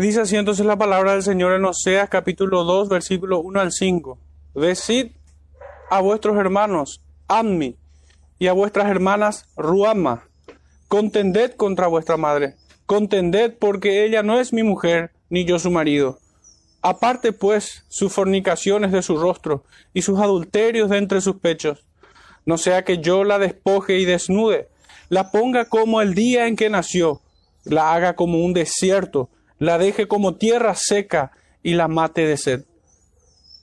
[0.00, 4.18] Dice así entonces la palabra del Señor en Oseas capítulo 2 versículo 1 al 5.
[4.54, 5.08] Decid
[5.90, 7.76] a vuestros hermanos, Ammi,
[8.38, 10.26] y a vuestras hermanas, Ruama,
[10.88, 12.54] contended contra vuestra madre,
[12.86, 16.18] contended porque ella no es mi mujer, ni yo su marido.
[16.80, 21.84] Aparte pues sus fornicaciones de su rostro y sus adulterios de entre sus pechos,
[22.46, 24.70] no sea que yo la despoje y desnude,
[25.10, 27.20] la ponga como el día en que nació,
[27.64, 29.28] la haga como un desierto,
[29.60, 31.32] la deje como tierra seca
[31.62, 32.64] y la mate de sed.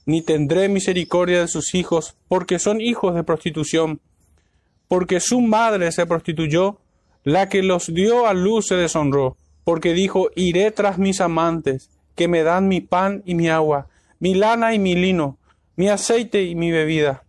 [0.06, 4.00] Ni tendré misericordia de sus hijos, porque son hijos de prostitución,
[4.86, 6.78] porque su madre se prostituyó,
[7.24, 12.28] la que los dio a luz se deshonró, porque dijo, iré tras mis amantes, que
[12.28, 13.88] me dan mi pan y mi agua,
[14.20, 15.36] mi lana y mi lino,
[15.76, 17.24] mi aceite y mi bebida.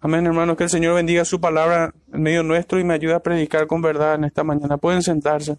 [0.00, 3.20] Amén, hermanos, que el Señor bendiga su palabra en medio nuestro y me ayude a
[3.20, 4.76] predicar con verdad en esta mañana.
[4.78, 5.58] Pueden sentarse.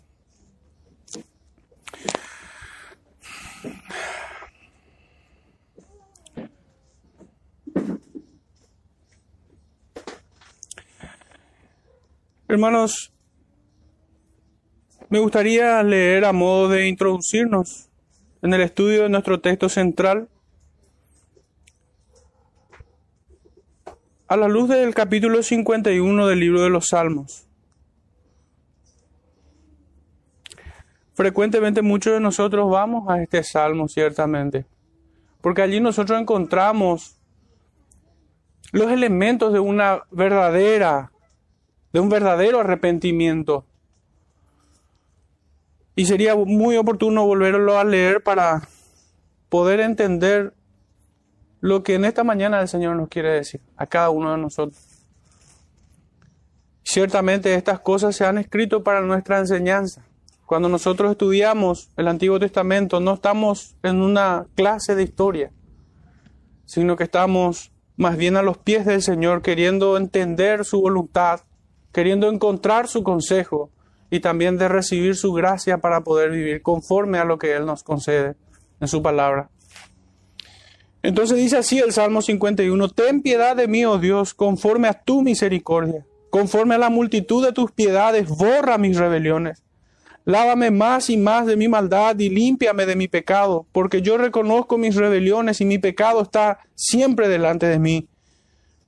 [12.51, 13.13] Hermanos,
[15.07, 17.91] me gustaría leer a modo de introducirnos
[18.41, 20.29] en el estudio de nuestro texto central
[24.27, 27.45] a la luz del capítulo 51 del libro de los Salmos.
[31.13, 34.65] Frecuentemente muchos de nosotros vamos a este salmo, ciertamente,
[35.41, 37.19] porque allí nosotros encontramos
[38.71, 41.11] los elementos de una verdadera,
[41.93, 43.65] de un verdadero arrepentimiento.
[45.95, 48.67] Y sería muy oportuno volverlo a leer para
[49.49, 50.53] poder entender
[51.61, 54.79] lo que en esta mañana el Señor nos quiere decir a cada uno de nosotros.
[56.83, 60.05] Ciertamente estas cosas se han escrito para nuestra enseñanza.
[60.45, 65.51] Cuando nosotros estudiamos el Antiguo Testamento no estamos en una clase de historia,
[66.65, 71.41] sino que estamos más bien a los pies del Señor queriendo entender su voluntad,
[71.91, 73.71] queriendo encontrar su consejo
[74.09, 77.83] y también de recibir su gracia para poder vivir conforme a lo que Él nos
[77.83, 78.35] concede
[78.79, 79.49] en su palabra.
[81.01, 85.21] Entonces dice así el Salmo 51, Ten piedad de mí, oh Dios, conforme a tu
[85.21, 89.63] misericordia, conforme a la multitud de tus piedades, borra mis rebeliones.
[90.25, 94.77] Lávame más y más de mi maldad y límpiame de mi pecado, porque yo reconozco
[94.77, 98.07] mis rebeliones y mi pecado está siempre delante de mí.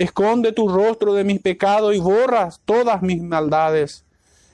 [0.00, 4.06] Esconde tu rostro de mis pecados y borras todas mis maldades.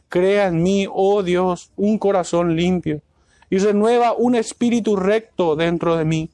[0.08, 3.00] Crea en mí, oh Dios, un corazón limpio
[3.48, 6.30] y renueva un espíritu recto dentro de mí.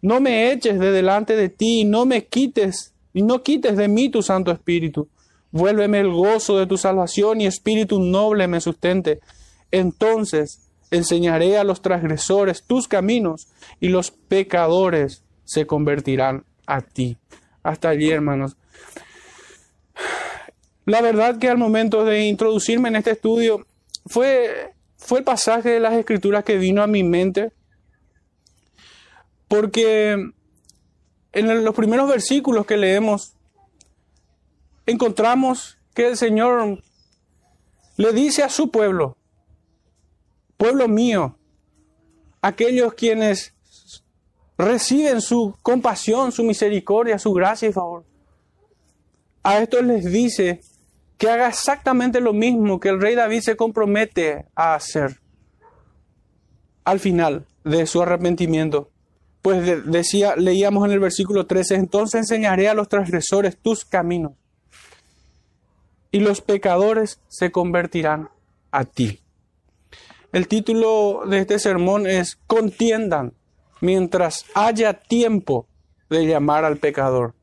[0.00, 4.08] No me eches de delante de ti, no me quites, y no quites de mí
[4.08, 5.06] tu Santo Espíritu.
[5.52, 9.20] Vuélveme el gozo de tu salvación y espíritu noble me sustente.
[9.70, 13.48] Entonces enseñaré a los transgresores tus caminos
[13.80, 17.18] y los pecadores se convertirán a ti.
[17.62, 18.56] Hasta allí, hermanos.
[20.86, 23.66] La verdad que al momento de introducirme en este estudio
[24.06, 27.52] fue fue el pasaje de las escrituras que vino a mi mente,
[29.48, 30.30] porque
[31.32, 33.34] en los primeros versículos que leemos
[34.86, 36.82] encontramos que el Señor
[37.96, 39.16] le dice a su pueblo,
[40.56, 41.36] pueblo mío,
[42.42, 43.54] aquellos quienes
[44.60, 48.04] reciben su compasión, su misericordia, su gracia y favor.
[49.42, 50.60] A estos les dice
[51.16, 55.20] que haga exactamente lo mismo que el rey David se compromete a hacer
[56.84, 58.90] al final de su arrepentimiento.
[59.42, 64.32] Pues decía, leíamos en el versículo 13, entonces enseñaré a los transgresores tus caminos
[66.12, 68.28] y los pecadores se convertirán
[68.70, 69.20] a ti.
[70.32, 73.32] El título de este sermón es Contiendan
[73.80, 75.66] mientras haya tiempo
[76.08, 77.34] de llamar al pecador.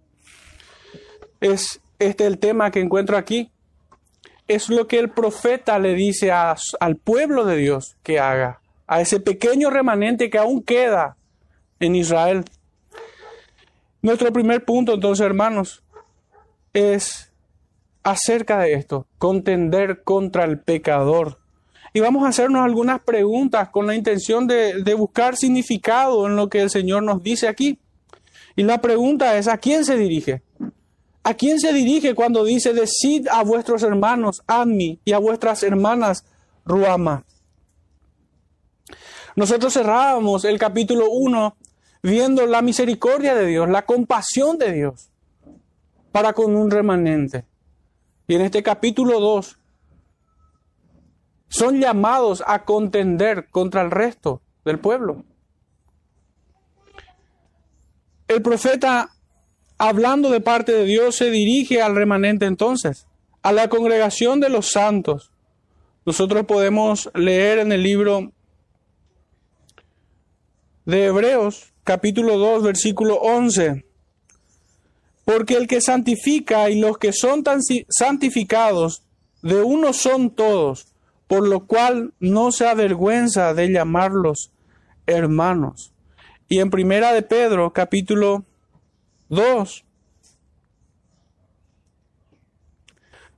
[1.40, 3.52] Es este el tema que encuentro aquí
[4.48, 9.20] es lo que el profeta le dice al pueblo de Dios que haga, a ese
[9.20, 11.18] pequeño remanente que aún queda
[11.80, 12.46] en Israel.
[14.02, 15.84] Nuestro primer punto, entonces, hermanos,
[16.74, 17.32] es
[18.04, 21.40] acerca de esto, contender contra el pecador.
[21.94, 26.50] Y vamos a hacernos algunas preguntas con la intención de, de buscar significado en lo
[26.50, 27.80] que el Señor nos dice aquí.
[28.56, 30.42] Y la pregunta es, ¿a quién se dirige?
[31.24, 36.24] ¿A quién se dirige cuando dice, decid a vuestros hermanos, Admi, y a vuestras hermanas,
[36.66, 37.26] Ruama?
[39.36, 41.56] Nosotros cerrábamos el capítulo 1
[42.02, 45.12] viendo la misericordia de Dios, la compasión de Dios
[46.12, 47.46] para con un remanente.
[48.28, 49.57] Y en este capítulo 2
[51.50, 55.24] son llamados a contender contra el resto del pueblo.
[58.28, 59.12] El profeta,
[59.78, 63.08] hablando de parte de Dios, se dirige al remanente entonces,
[63.42, 65.32] a la congregación de los santos.
[66.06, 68.32] Nosotros podemos leer en el libro
[70.86, 73.86] de Hebreos, capítulo 2, versículo 11.
[75.24, 79.04] Porque el que santifica y los que son tan santificados,
[79.42, 80.88] de uno son todos,
[81.28, 84.52] por lo cual no se avergüenza de llamarlos
[85.06, 85.94] hermanos.
[86.50, 88.46] Y en Primera de Pedro, capítulo
[89.30, 89.84] 2,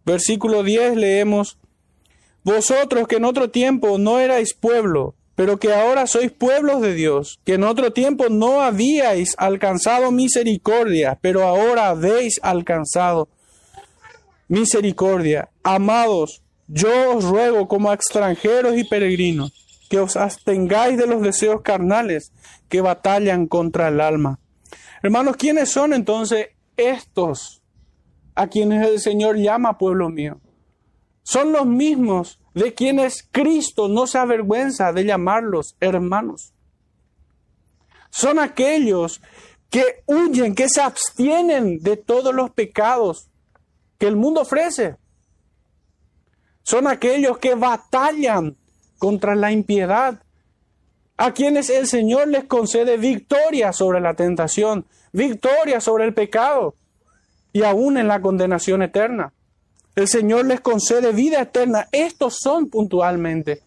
[0.05, 1.57] versículo 10 leemos,
[2.43, 7.39] Vosotros que en otro tiempo no erais pueblo, pero que ahora sois pueblos de Dios,
[7.45, 13.29] que en otro tiempo no habíais alcanzado misericordia, pero ahora habéis alcanzado
[14.47, 15.49] misericordia.
[15.63, 19.51] Amados, yo os ruego como extranjeros y peregrinos,
[19.89, 22.31] que os abstengáis de los deseos carnales
[22.69, 24.39] que batallan contra el alma.
[25.01, 27.63] Hermanos, ¿quiénes son entonces estos
[28.35, 30.39] a quienes el Señor llama pueblo mío?
[31.23, 36.53] Son los mismos de quienes Cristo no se avergüenza de llamarlos hermanos.
[38.11, 39.21] Son aquellos
[39.71, 43.31] que huyen, que se abstienen de todos los pecados
[43.97, 44.97] que el mundo ofrece.
[46.69, 48.55] Son aquellos que batallan
[48.99, 50.21] contra la impiedad,
[51.17, 56.75] a quienes el Señor les concede victoria sobre la tentación, victoria sobre el pecado
[57.53, 59.33] y aún en la condenación eterna.
[59.95, 61.87] El Señor les concede vida eterna.
[61.91, 63.63] Estos son puntualmente.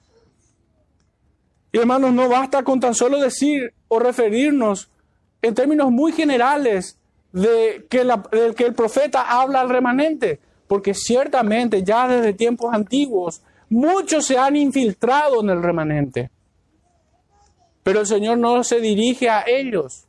[1.72, 4.92] Y hermanos, no basta con tan solo decir o referirnos
[5.42, 7.00] en términos muy generales
[7.32, 10.38] de que, de que el profeta habla al remanente,
[10.72, 16.30] porque ciertamente ya desde tiempos antiguos muchos se han infiltrado en el remanente.
[17.82, 20.06] Pero el Señor no se dirige a ellos.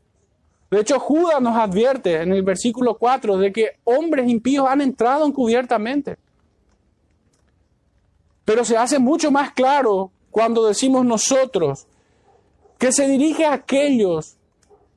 [0.72, 5.26] De hecho, Judas nos advierte en el versículo 4 de que hombres impíos han entrado
[5.26, 6.16] encubiertamente.
[8.46, 11.88] Pero se hace mucho más claro cuando decimos nosotros
[12.78, 14.38] que se dirige a aquellos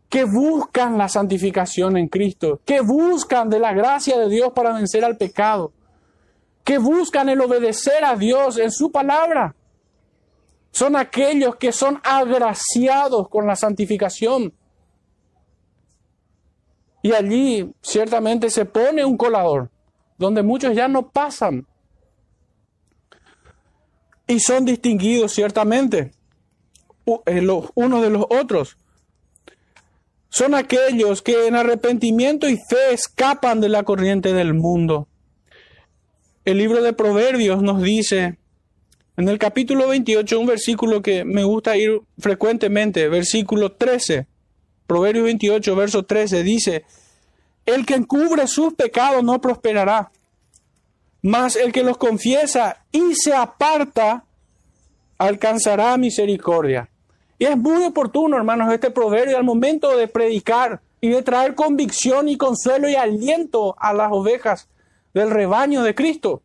[0.09, 5.05] que buscan la santificación en Cristo, que buscan de la gracia de Dios para vencer
[5.05, 5.73] al pecado,
[6.65, 9.55] que buscan el obedecer a Dios en su palabra.
[10.71, 14.53] Son aquellos que son agraciados con la santificación
[17.07, 19.71] y allí ciertamente se pone un colador,
[20.19, 21.65] donde muchos ya no pasan.
[24.27, 26.11] Y son distinguidos ciertamente
[27.27, 28.77] eh, unos de los otros.
[30.37, 35.09] Son aquellos que en arrepentimiento y fe escapan de la corriente del mundo.
[36.45, 38.37] El libro de Proverbios nos dice,
[39.17, 44.27] en el capítulo 28, un versículo que me gusta ir frecuentemente, versículo 13.
[44.87, 46.85] Proverbios 28, verso 13 dice,
[47.65, 50.13] el que encubre sus pecados no prosperará,
[51.23, 54.27] mas el que los confiesa y se aparta
[55.17, 56.91] alcanzará misericordia.
[57.39, 62.29] Y es muy oportuno, hermanos, este proverbio al momento de predicar y de traer convicción
[62.29, 64.69] y consuelo y aliento a las ovejas
[65.13, 66.43] del rebaño de Cristo.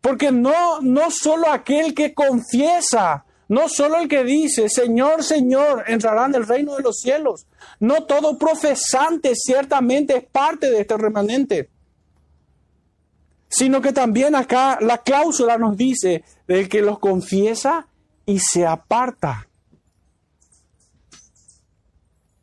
[0.00, 6.24] Porque no, no solo aquel que confiesa no solo el que dice, Señor, Señor, entrará
[6.24, 7.46] en el reino de los cielos.
[7.80, 11.68] No todo profesante ciertamente es parte de este remanente.
[13.50, 17.88] Sino que también acá la cláusula nos dice del que los confiesa
[18.24, 19.46] y se aparta.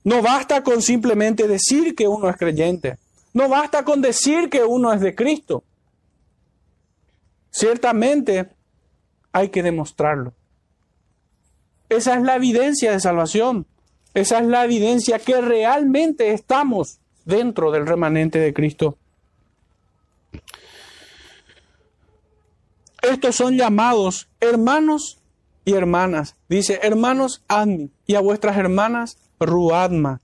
[0.04, 2.98] No basta con simplemente decir que uno es creyente.
[3.34, 5.64] No basta con decir que uno es de Cristo.
[7.52, 8.50] Ciertamente
[9.32, 10.34] hay que demostrarlo.
[11.90, 13.66] Esa es la evidencia de salvación.
[14.14, 18.98] Esa es la evidencia que realmente estamos dentro del remanente de Cristo.
[23.02, 25.20] Estos son llamados hermanos
[25.66, 26.36] y hermanas.
[26.48, 30.22] Dice, hermanos, Admi, y a vuestras hermanas, Ruadma.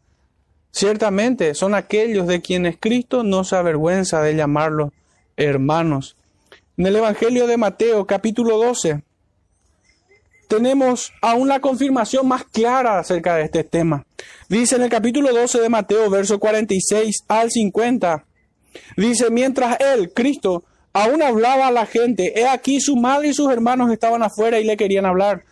[0.72, 4.92] Ciertamente son aquellos de quienes Cristo no se avergüenza de llamarlos
[5.38, 6.16] hermanos.
[6.78, 9.02] En el Evangelio de Mateo, capítulo 12,
[10.48, 14.06] tenemos aún la confirmación más clara acerca de este tema.
[14.50, 18.26] Dice en el capítulo 12 de Mateo, verso 46 al 50,
[18.98, 23.52] dice, mientras él, Cristo, aún hablaba a la gente, he aquí su madre y sus
[23.52, 25.44] hermanos estaban afuera y le querían hablar.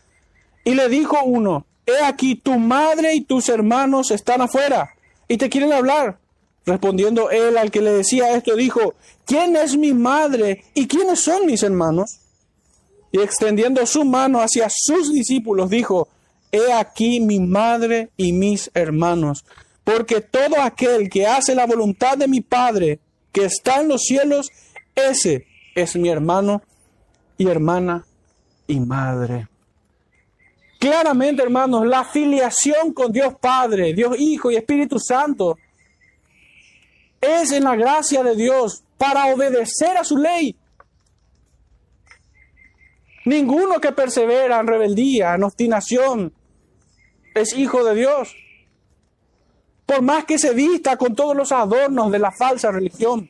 [0.66, 4.96] Y le dijo uno, he aquí tu madre y tus hermanos están afuera
[5.28, 6.18] y te quieren hablar.
[6.66, 11.46] Respondiendo él al que le decía esto, dijo, ¿quién es mi madre y quiénes son
[11.46, 12.20] mis hermanos?
[13.12, 16.08] Y extendiendo su mano hacia sus discípulos, dijo,
[16.52, 19.44] He aquí mi madre y mis hermanos,
[19.84, 23.00] porque todo aquel que hace la voluntad de mi Padre,
[23.32, 24.52] que está en los cielos,
[24.96, 26.62] ese es mi hermano
[27.38, 28.06] y hermana
[28.68, 29.48] y madre.
[30.84, 35.58] Claramente, hermanos, la filiación con Dios Padre, Dios Hijo y Espíritu Santo
[37.22, 40.58] es en la gracia de Dios para obedecer a su ley.
[43.24, 46.34] Ninguno que persevera en rebeldía, en obstinación,
[47.34, 48.36] es hijo de Dios.
[49.86, 53.30] Por más que se vista con todos los adornos de la falsa religión.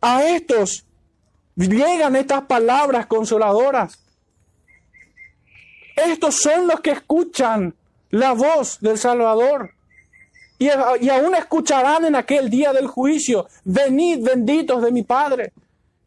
[0.00, 0.86] A estos
[1.54, 4.05] llegan estas palabras consoladoras.
[5.96, 7.74] Estos son los que escuchan
[8.10, 9.72] la voz del Salvador.
[10.58, 15.52] Y, aún escucharán en aquel día del juicio, venid benditos de mi Padre.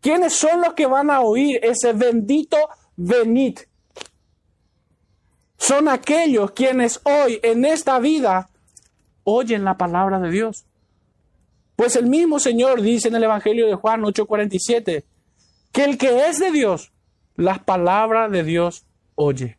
[0.02, 2.58] ¿Quiénes son los que van a oír ese bendito
[2.96, 3.60] venid?
[5.58, 8.50] Son aquellos quienes hoy en esta vida
[9.24, 10.66] oyen la palabra de Dios.
[11.76, 15.04] Pues el mismo Señor dice en el Evangelio de Juan 8:47
[15.72, 16.92] que el que es de Dios,
[17.36, 19.59] las palabras de Dios oye.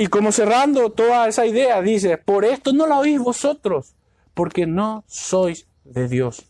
[0.00, 3.96] Y como cerrando toda esa idea, dice, por esto no la oís vosotros,
[4.32, 6.46] porque no sois de Dios.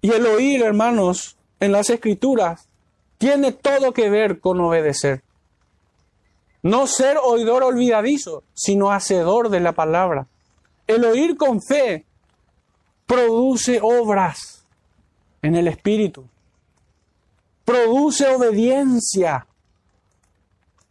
[0.00, 2.68] Y el oír, hermanos, en las escrituras,
[3.18, 5.24] tiene todo que ver con obedecer.
[6.62, 10.28] No ser oidor olvidadizo, sino hacedor de la palabra.
[10.86, 12.04] El oír con fe
[13.06, 14.64] produce obras
[15.42, 16.24] en el espíritu.
[17.64, 19.46] Produce obediencia.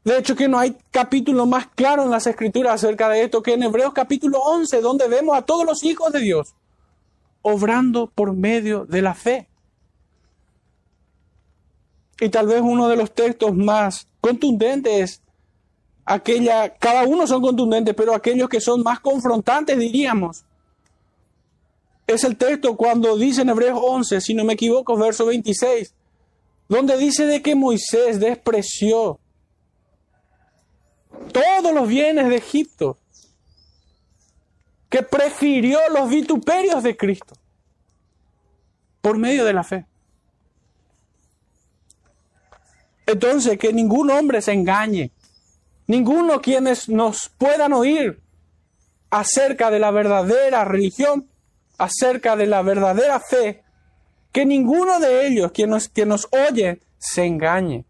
[0.03, 3.53] De hecho, que no hay capítulo más claro en las escrituras acerca de esto que
[3.53, 6.55] en Hebreos capítulo 11, donde vemos a todos los hijos de Dios
[7.41, 9.47] obrando por medio de la fe.
[12.19, 15.21] Y tal vez uno de los textos más contundentes es
[16.05, 20.43] aquella, cada uno son contundentes, pero aquellos que son más confrontantes diríamos,
[22.07, 25.93] es el texto cuando dice en Hebreos 11, si no me equivoco, verso 26,
[26.67, 29.19] donde dice de que Moisés despreció
[31.31, 32.97] todos los bienes de Egipto
[34.89, 37.35] que prefirió los vituperios de Cristo
[39.01, 39.85] por medio de la fe.
[43.05, 45.11] Entonces, que ningún hombre se engañe,
[45.87, 48.21] ninguno quienes nos puedan oír
[49.09, 51.27] acerca de la verdadera religión,
[51.77, 53.62] acerca de la verdadera fe,
[54.33, 57.85] que ninguno de ellos quien nos, que nos oye se engañe,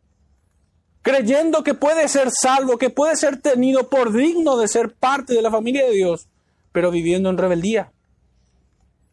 [1.02, 5.42] creyendo que puede ser salvo, que puede ser tenido por digno de ser parte de
[5.42, 6.28] la familia de Dios,
[6.72, 7.92] pero viviendo en rebeldía.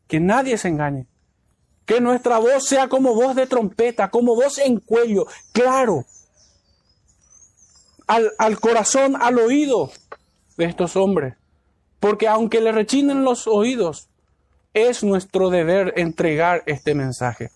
[0.09, 1.07] Que nadie se engañe.
[1.87, 6.05] Que nuestra voz sea como voz de trompeta, como voz en cuello, claro.
[8.09, 9.93] Al, al corazón, al oído
[10.57, 11.35] de estos hombres.
[12.01, 14.10] Porque aunque le rechinen los oídos,
[14.75, 17.51] es nuestro deber entregar este mensaje.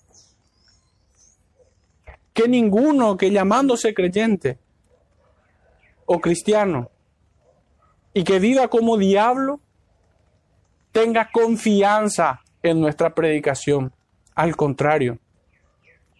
[2.33, 4.59] Que ninguno que llamándose creyente
[6.07, 6.91] o cristiano
[8.13, 9.61] y que viva como diablo
[10.93, 13.93] tenga confianza en nuestra predicación.
[14.35, 15.19] Al contrario,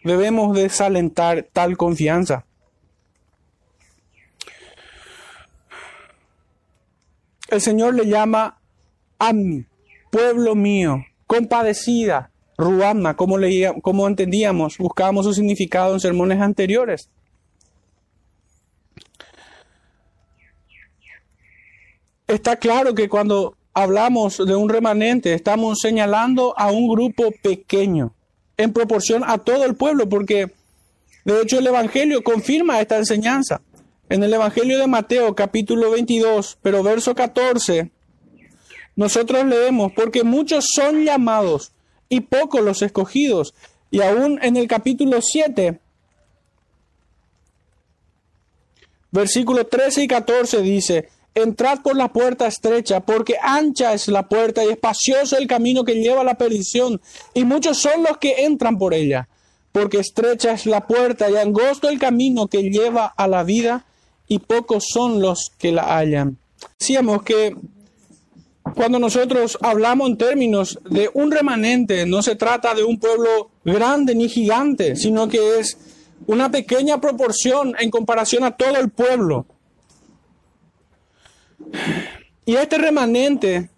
[0.03, 2.45] debemos desalentar tal confianza.
[7.49, 8.59] El Señor le llama
[9.19, 9.65] Ammi,
[10.15, 17.09] pueblo mío, compadecida, Ruama, como, leía, como entendíamos, buscábamos su significado en sermones anteriores.
[22.27, 28.13] Está claro que cuando hablamos de un remanente, estamos señalando a un grupo pequeño
[28.55, 30.49] en proporción a todo el pueblo, porque
[31.25, 33.59] de hecho el Evangelio confirma esta enseñanza.
[34.07, 37.91] En el Evangelio de Mateo capítulo 22, pero verso 14,
[38.95, 41.71] nosotros leemos, porque muchos son llamados
[42.09, 43.53] y pocos los escogidos.
[43.91, 45.79] Y aún en el capítulo 7,
[49.11, 54.63] versículo 13 y 14 dice, entrad por la puerta estrecha, porque ancha es la puerta
[54.63, 57.01] y espacioso el camino que lleva a la perdición,
[57.33, 59.27] y muchos son los que entran por ella,
[59.71, 63.85] porque estrecha es la puerta y angosto el camino que lleva a la vida,
[64.27, 66.37] y pocos son los que la hallan.
[66.79, 67.55] Decíamos que
[68.73, 74.15] cuando nosotros hablamos en términos de un remanente, no se trata de un pueblo grande
[74.15, 75.77] ni gigante, sino que es
[76.25, 79.45] una pequeña proporción en comparación a todo el pueblo.
[82.45, 83.69] Y este remanente,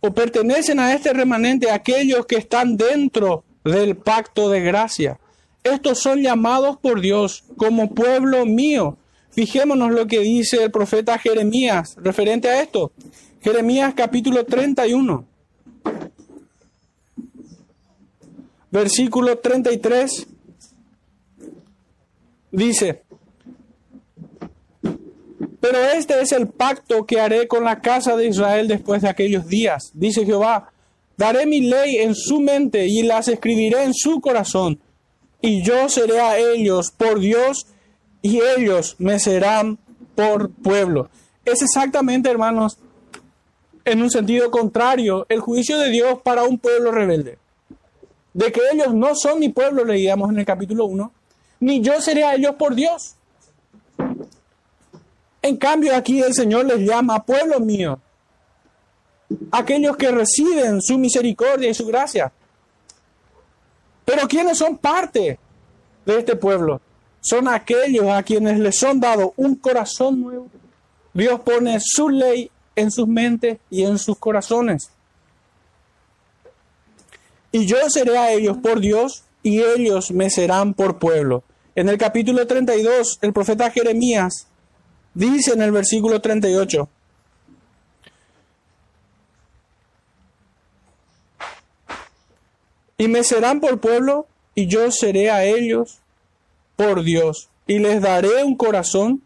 [0.00, 5.18] o pertenecen a este remanente aquellos que están dentro del pacto de gracia.
[5.64, 8.98] Estos son llamados por Dios como pueblo mío.
[9.36, 12.92] Fijémonos lo que dice el profeta Jeremías referente a esto.
[13.42, 15.26] Jeremías capítulo 31.
[18.70, 20.26] Versículo 33.
[22.50, 23.02] Dice,
[25.60, 29.46] pero este es el pacto que haré con la casa de Israel después de aquellos
[29.46, 30.72] días, dice Jehová.
[31.18, 34.80] Daré mi ley en su mente y las escribiré en su corazón.
[35.42, 37.66] Y yo seré a ellos por Dios
[38.26, 39.78] y ellos me serán
[40.16, 41.08] por pueblo.
[41.44, 42.76] Es exactamente, hermanos,
[43.84, 47.38] en un sentido contrario, el juicio de Dios para un pueblo rebelde.
[48.34, 51.12] De que ellos no son mi pueblo, leíamos en el capítulo 1,
[51.60, 53.14] ni yo seré a ellos por Dios.
[55.40, 58.00] En cambio, aquí el Señor les llama pueblo mío,
[59.52, 62.32] aquellos que reciben su misericordia y su gracia.
[64.04, 65.38] Pero quienes son parte
[66.04, 66.80] de este pueblo
[67.26, 70.48] son aquellos a quienes les son dado un corazón nuevo.
[71.12, 74.90] Dios pone su ley en sus mentes y en sus corazones.
[77.52, 81.42] Y yo seré a ellos por Dios y ellos me serán por pueblo.
[81.74, 84.46] En el capítulo 32, el profeta Jeremías
[85.16, 86.90] Dice en el versículo 38.
[92.98, 96.00] Y me serán por pueblo, y yo seré a ellos
[96.76, 99.22] por Dios, y les daré un corazón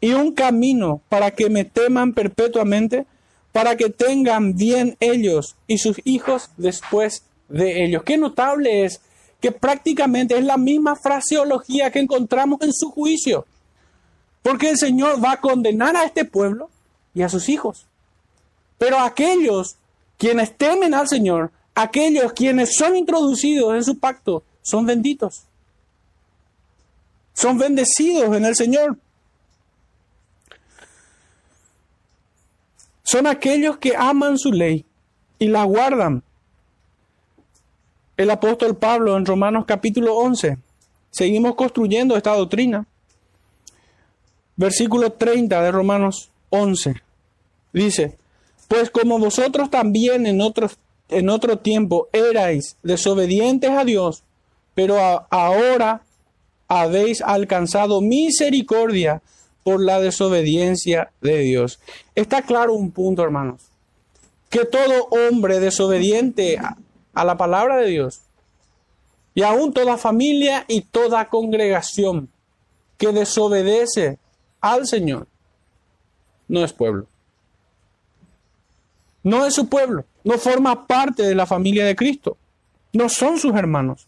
[0.00, 3.06] y un camino para que me teman perpetuamente,
[3.52, 8.02] para que tengan bien ellos y sus hijos después de ellos.
[8.04, 9.00] Qué notable es
[9.40, 13.46] que prácticamente es la misma fraseología que encontramos en su juicio.
[14.42, 16.70] Porque el Señor va a condenar a este pueblo
[17.14, 17.86] y a sus hijos.
[18.78, 19.76] Pero aquellos
[20.18, 25.44] quienes temen al Señor, aquellos quienes son introducidos en su pacto, son benditos.
[27.36, 28.96] Son bendecidos en el Señor.
[33.02, 34.86] Son aquellos que aman su ley
[35.38, 36.22] y la guardan.
[38.16, 40.56] El apóstol Pablo en Romanos capítulo 11.
[41.10, 42.86] Seguimos construyendo esta doctrina.
[44.56, 46.94] Versículo 30 de Romanos 11.
[47.74, 48.16] Dice,
[48.66, 50.40] pues como vosotros también en,
[51.10, 54.24] en otro tiempo erais desobedientes a Dios,
[54.74, 54.96] pero
[55.28, 56.05] ahora
[56.68, 59.22] habéis alcanzado misericordia
[59.62, 61.80] por la desobediencia de Dios.
[62.14, 63.62] Está claro un punto, hermanos,
[64.48, 66.58] que todo hombre desobediente
[67.14, 68.20] a la palabra de Dios,
[69.34, 72.30] y aún toda familia y toda congregación
[72.96, 74.18] que desobedece
[74.60, 75.26] al Señor,
[76.48, 77.06] no es pueblo.
[79.22, 82.38] No es su pueblo, no forma parte de la familia de Cristo,
[82.92, 84.06] no son sus hermanos,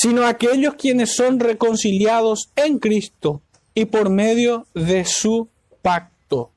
[0.00, 3.42] sino aquellos quienes son reconciliados en Cristo
[3.74, 5.48] y por medio de su
[5.82, 6.50] pacto.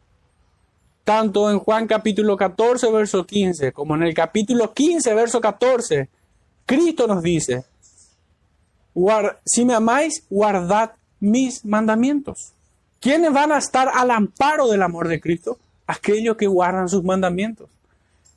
[1.04, 6.08] Tanto en Juan capítulo 14, verso 15, como en el capítulo 15, verso 14,
[6.68, 7.66] Cristo nos dice,
[9.44, 12.54] si me amáis, guardad mis mandamientos.
[13.00, 15.58] ¿Quiénes van a estar al amparo del amor de Cristo?
[15.88, 17.70] Aquellos que guardan sus mandamientos.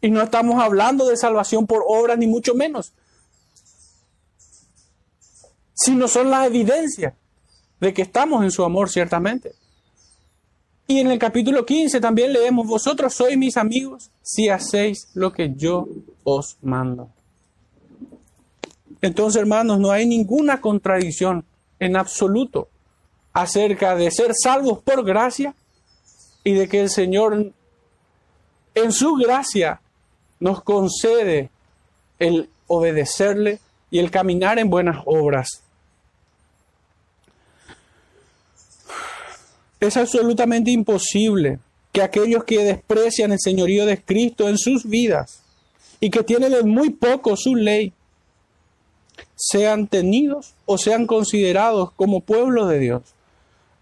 [0.00, 2.94] Y no estamos hablando de salvación por obras, ni mucho menos,
[5.74, 7.14] sino son la evidencia
[7.80, 9.52] de que estamos en su amor, ciertamente.
[10.86, 15.54] Y en el capítulo 15 también leemos, vosotros sois mis amigos si hacéis lo que
[15.54, 15.88] yo
[16.22, 17.10] os mando.
[19.00, 21.44] Entonces, hermanos, no hay ninguna contradicción
[21.78, 22.68] en absoluto
[23.32, 25.54] acerca de ser salvos por gracia
[26.44, 27.52] y de que el Señor
[28.74, 29.80] en su gracia
[30.40, 31.50] nos concede
[32.18, 33.60] el obedecerle
[33.90, 35.63] y el caminar en buenas obras.
[39.80, 41.58] Es absolutamente imposible
[41.92, 45.42] que aquellos que desprecian el señorío de Cristo en sus vidas
[46.00, 47.92] y que tienen en muy poco su ley,
[49.36, 53.02] sean tenidos o sean considerados como pueblo de Dios.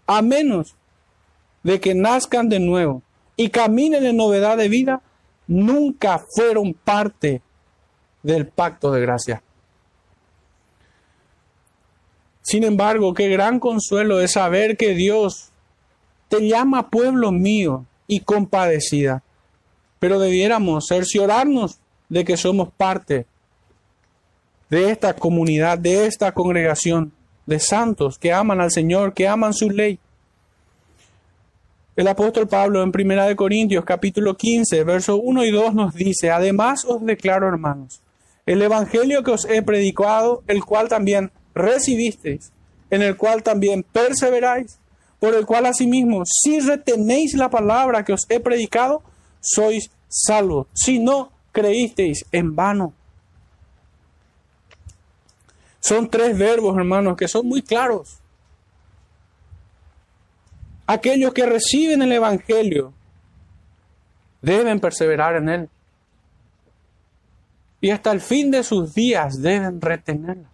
[0.05, 0.75] a menos
[1.63, 3.01] de que nazcan de nuevo
[3.37, 5.01] y caminen en novedad de vida,
[5.47, 7.41] nunca fueron parte
[8.21, 9.41] del pacto de gracia.
[12.41, 15.52] Sin embargo, qué gran consuelo es saber que Dios
[16.33, 19.21] te llama pueblo mío y compadecida.
[19.99, 21.77] Pero debiéramos cerciorarnos
[22.09, 23.27] de que somos parte
[24.67, 27.11] de esta comunidad, de esta congregación
[27.45, 29.99] de santos que aman al Señor, que aman su ley.
[31.95, 36.83] El apóstol Pablo en 1 Corintios capítulo 15, versos 1 y 2 nos dice, además
[36.83, 38.01] os declaro hermanos,
[38.47, 42.51] el evangelio que os he predicado, el cual también recibisteis,
[42.89, 44.79] en el cual también perseveráis,
[45.23, 49.01] por el cual asimismo, si retenéis la palabra que os he predicado,
[49.39, 50.67] sois salvos.
[50.73, 52.93] Si no creísteis en vano.
[55.79, 58.19] Son tres verbos, hermanos, que son muy claros.
[60.87, 62.91] Aquellos que reciben el Evangelio
[64.41, 65.69] deben perseverar en él.
[67.79, 70.52] Y hasta el fin de sus días deben retenerlo.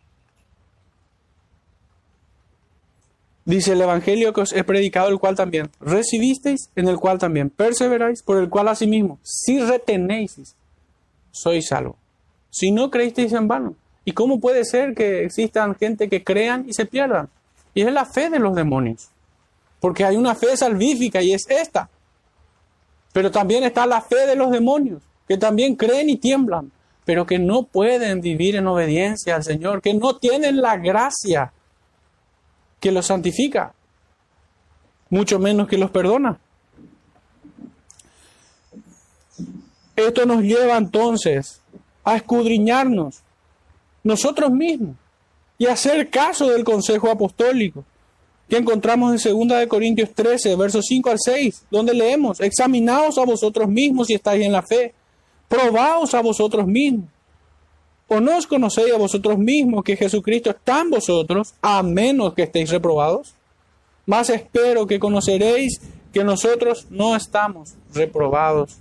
[3.49, 7.49] Dice el Evangelio que os he predicado, el cual también recibisteis, en el cual también
[7.49, 10.55] perseveráis, por el cual asimismo, si retenéis,
[11.31, 11.95] sois salvo.
[12.51, 13.73] Si no creísteis en vano.
[14.05, 17.27] ¿Y cómo puede ser que existan gente que crean y se pierdan?
[17.73, 19.09] Y es la fe de los demonios.
[19.79, 21.89] Porque hay una fe salvífica y es esta.
[23.13, 26.71] Pero también está la fe de los demonios, que también creen y tiemblan,
[27.03, 31.51] pero que no pueden vivir en obediencia al Señor, que no tienen la gracia
[32.79, 33.73] que los santifica,
[35.09, 36.39] mucho menos que los perdona.
[39.95, 41.61] Esto nos lleva entonces
[42.03, 43.21] a escudriñarnos
[44.03, 44.95] nosotros mismos
[45.57, 47.83] y hacer caso del consejo apostólico
[48.47, 53.25] que encontramos en 2 de Corintios 13, versos 5 al 6, donde leemos, examinaos a
[53.25, 54.93] vosotros mismos si estáis en la fe,
[55.47, 57.09] probaos a vosotros mismos
[58.09, 62.41] ¿O no os conocéis a vosotros mismos que Jesucristo está en vosotros, a menos que
[62.43, 63.35] estéis reprobados?
[64.07, 65.79] Más espero que conoceréis
[66.11, 68.77] que nosotros no estamos reprobados.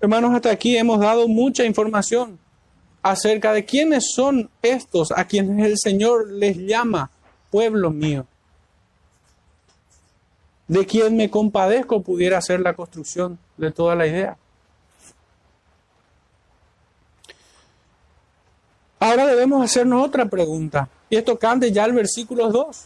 [0.00, 2.38] Hermanos, hasta aquí hemos dado mucha información
[3.02, 7.10] acerca de quiénes son estos a quienes el Señor les llama
[7.50, 8.24] pueblo mío
[10.68, 14.36] de quien me compadezco pudiera ser la construcción de toda la idea.
[19.00, 22.84] Ahora debemos hacernos otra pregunta, y esto cante ya el versículo 2.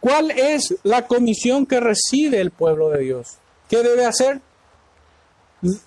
[0.00, 3.36] ¿Cuál es la comisión que recibe el pueblo de Dios?
[3.68, 4.40] ¿Qué debe hacer?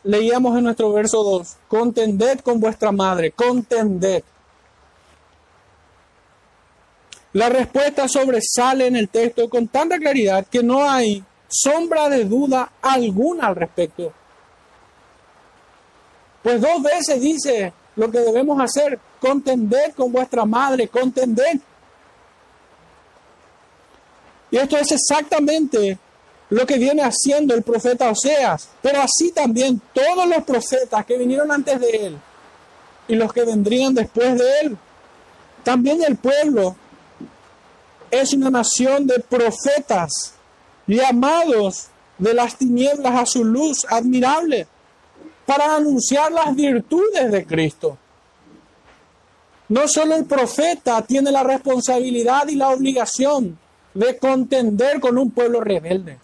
[0.04, 4.24] Leíamos en nuestro verso 2, contended con vuestra madre, contended.
[7.34, 12.72] La respuesta sobresale en el texto con tanta claridad que no hay sombra de duda
[12.82, 14.14] alguna al respecto.
[16.44, 21.60] Pues dos veces dice lo que debemos hacer, contender con vuestra madre, contender.
[24.52, 25.98] Y esto es exactamente
[26.50, 31.52] lo que viene haciendo el profeta Oseas, pero así también todos los profetas que vinieron
[31.52, 32.18] antes de él
[33.08, 34.78] y los que vendrían después de él.
[35.64, 36.76] También el pueblo
[38.12, 40.35] es una nación de profetas
[40.88, 44.68] llamados de las tinieblas a su luz admirable
[45.46, 47.98] para anunciar las virtudes de Cristo.
[49.68, 53.58] No solo el profeta tiene la responsabilidad y la obligación
[53.94, 56.20] de contender con un pueblo rebelde,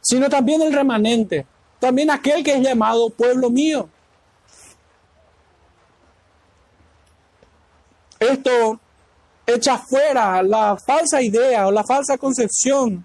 [0.00, 1.46] sino también el remanente,
[1.80, 3.88] también aquel que es llamado pueblo mío.
[8.20, 8.80] Esto
[9.48, 13.04] echa fuera la falsa idea o la falsa concepción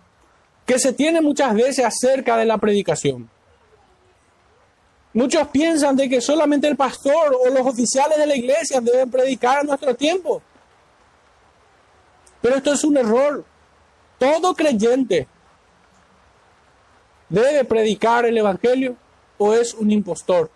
[0.66, 3.30] que se tiene muchas veces acerca de la predicación.
[5.14, 9.62] Muchos piensan de que solamente el pastor o los oficiales de la iglesia deben predicar
[9.62, 10.42] en nuestro tiempo.
[12.42, 13.46] Pero esto es un error.
[14.18, 15.28] Todo creyente
[17.30, 18.98] debe predicar el Evangelio
[19.38, 20.50] o es un impostor.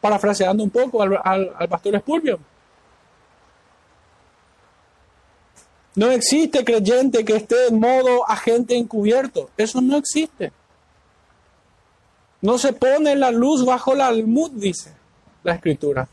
[0.00, 2.51] Parafraseando un poco al, al pastor Spurgeon.
[5.94, 9.50] No existe creyente que esté en modo agente encubierto.
[9.56, 10.52] Eso no existe.
[12.40, 14.94] No se pone la luz bajo la almud, dice
[15.44, 16.08] la escritura.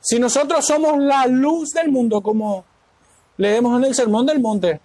[0.00, 2.64] Si nosotros somos la luz del mundo, como
[3.36, 4.80] leemos en el Sermón del Monte,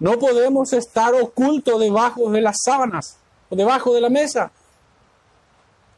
[0.00, 3.16] no podemos estar ocultos debajo de las sábanas
[3.48, 4.50] o debajo de la mesa.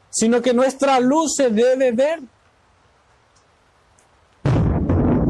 [0.09, 2.21] sino que nuestra luz se debe ver.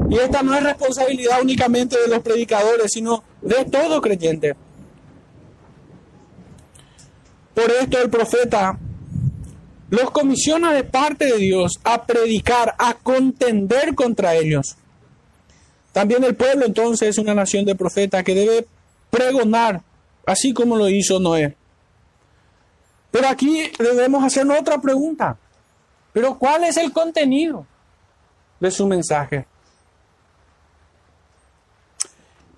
[0.10, 4.56] Y esta no es responsabilidad únicamente de los predicadores, sino de todo creyente.
[7.54, 8.78] Por esto el profeta
[9.90, 14.76] los comisiona de parte de Dios a predicar, a contender contra ellos.
[15.92, 18.68] También el pueblo entonces es una nación de profetas que debe
[19.10, 19.82] pregonar,
[20.26, 21.56] así como lo hizo Noé.
[23.12, 25.38] Pero aquí debemos hacernos otra pregunta.
[26.14, 27.66] ¿Pero cuál es el contenido
[28.60, 29.46] de su mensaje?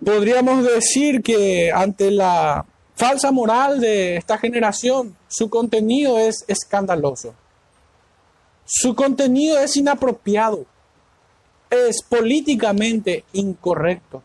[0.04, 7.34] Podríamos decir que ante la falsa moral de esta generación, su contenido es escandaloso.
[8.66, 10.66] Su contenido es inapropiado.
[11.70, 14.24] Es políticamente incorrecto.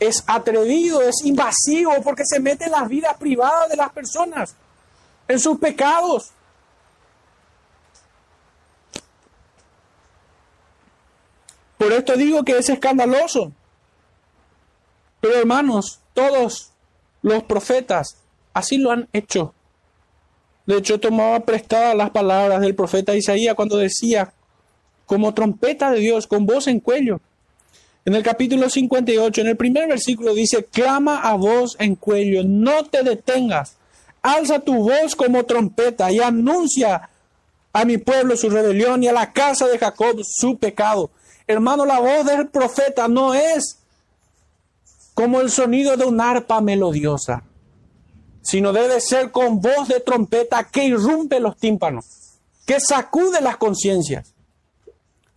[0.00, 4.56] Es atrevido, es invasivo porque se mete en las vidas privadas de las personas,
[5.28, 6.32] en sus pecados.
[11.78, 13.52] Por esto digo que es escandaloso.
[15.22, 16.72] Pero hermanos, todos
[17.22, 18.16] los profetas
[18.52, 19.54] así lo han hecho.
[20.66, 24.32] De hecho, tomaba prestadas las palabras del profeta Isaías cuando decía,
[25.06, 27.20] como trompeta de Dios, con voz en cuello.
[28.04, 32.84] En el capítulo 58, en el primer versículo dice, clama a voz en cuello, no
[32.86, 33.76] te detengas,
[34.22, 37.10] alza tu voz como trompeta y anuncia
[37.72, 41.10] a mi pueblo su rebelión y a la casa de Jacob su pecado.
[41.46, 43.81] Hermano, la voz del profeta no es
[45.14, 47.42] como el sonido de un arpa melodiosa,
[48.42, 52.06] sino debe ser con voz de trompeta que irrumpe los tímpanos,
[52.66, 54.34] que sacude las conciencias.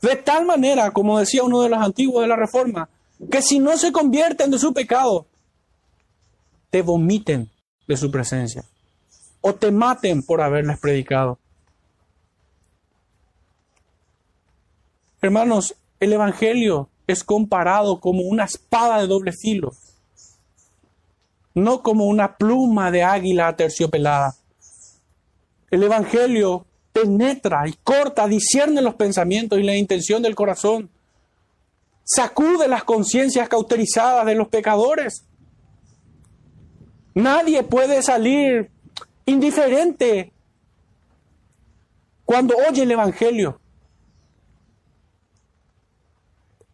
[0.01, 2.89] De tal manera, como decía uno de los antiguos de la Reforma,
[3.31, 5.25] que si no se convierten de su pecado,
[6.69, 7.49] te vomiten
[7.87, 8.65] de su presencia
[9.41, 11.37] o te maten por haberles predicado.
[15.21, 19.71] Hermanos, el Evangelio es comparado como una espada de doble filo,
[21.53, 24.35] no como una pluma de águila aterciopelada.
[25.69, 30.89] El Evangelio penetra y corta, discierne los pensamientos y la intención del corazón,
[32.03, 35.25] sacude las conciencias cauterizadas de los pecadores.
[37.13, 38.71] Nadie puede salir
[39.25, 40.31] indiferente
[42.23, 43.59] cuando oye el Evangelio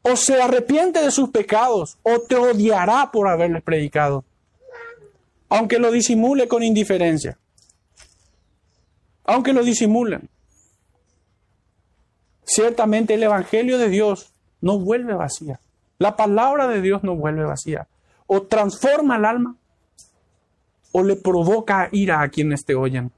[0.04, 4.24] o se arrepiente de sus pecados o te odiará por haberles predicado,
[5.50, 7.38] aunque lo disimule con indiferencia,
[9.24, 10.30] aunque lo disimulen.
[12.44, 15.60] Ciertamente el Evangelio de Dios no vuelve vacía,
[16.00, 17.88] la palabra de Dios no vuelve vacía,
[18.28, 19.56] o transforma el alma
[20.92, 23.12] o le provoca ira a quienes te oyen.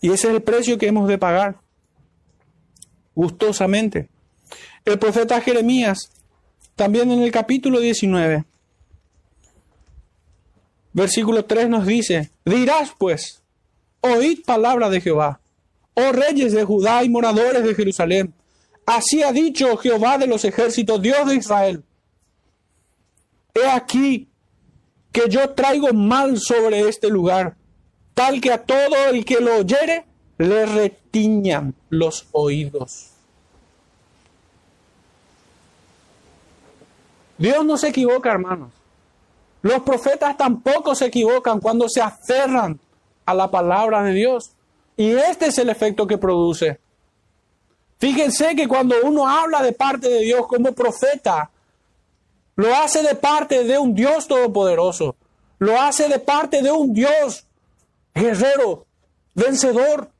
[0.00, 1.56] Y ese es el precio que hemos de pagar
[3.14, 4.08] gustosamente.
[4.84, 6.10] El profeta Jeremías,
[6.76, 8.44] también en el capítulo 19,
[10.92, 13.42] versículo 3 nos dice, dirás pues,
[14.00, 15.40] oíd palabra de Jehová,
[15.94, 18.34] oh reyes de Judá y moradores de Jerusalén,
[18.86, 21.84] así ha dicho Jehová de los ejércitos, Dios de Israel.
[23.54, 24.28] He aquí
[25.12, 27.56] que yo traigo mal sobre este lugar,
[28.14, 30.04] tal que a todo el que lo oyere
[30.38, 33.17] le retiñan los oídos.
[37.38, 38.72] Dios no se equivoca, hermanos.
[39.62, 42.78] Los profetas tampoco se equivocan cuando se aferran
[43.24, 44.52] a la palabra de Dios.
[44.96, 46.80] Y este es el efecto que produce.
[47.98, 51.50] Fíjense que cuando uno habla de parte de Dios como profeta,
[52.56, 55.16] lo hace de parte de un Dios todopoderoso.
[55.58, 57.44] Lo hace de parte de un Dios
[58.14, 58.86] guerrero,
[59.34, 60.10] vencedor,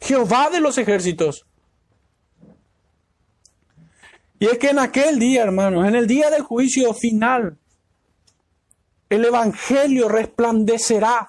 [0.00, 1.44] Jehová de los ejércitos.
[4.42, 7.56] Y es que en aquel día, hermanos, en el día del juicio final,
[9.08, 11.28] el Evangelio resplandecerá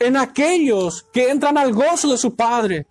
[0.00, 2.88] en aquellos que entran al gozo de su Padre,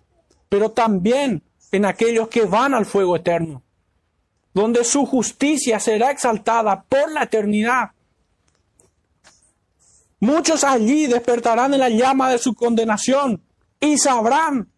[0.48, 3.62] pero también en aquellos que van al fuego eterno,
[4.54, 7.90] donde su justicia será exaltada por la eternidad.
[10.20, 13.42] Muchos allí despertarán en la llama de su condenación
[13.78, 14.70] y sabrán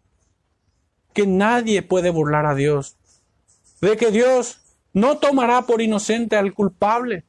[1.15, 2.97] que nadie puede burlar a Dios
[3.83, 4.61] de que Dios
[4.95, 7.25] no tomará por inocente al culpable.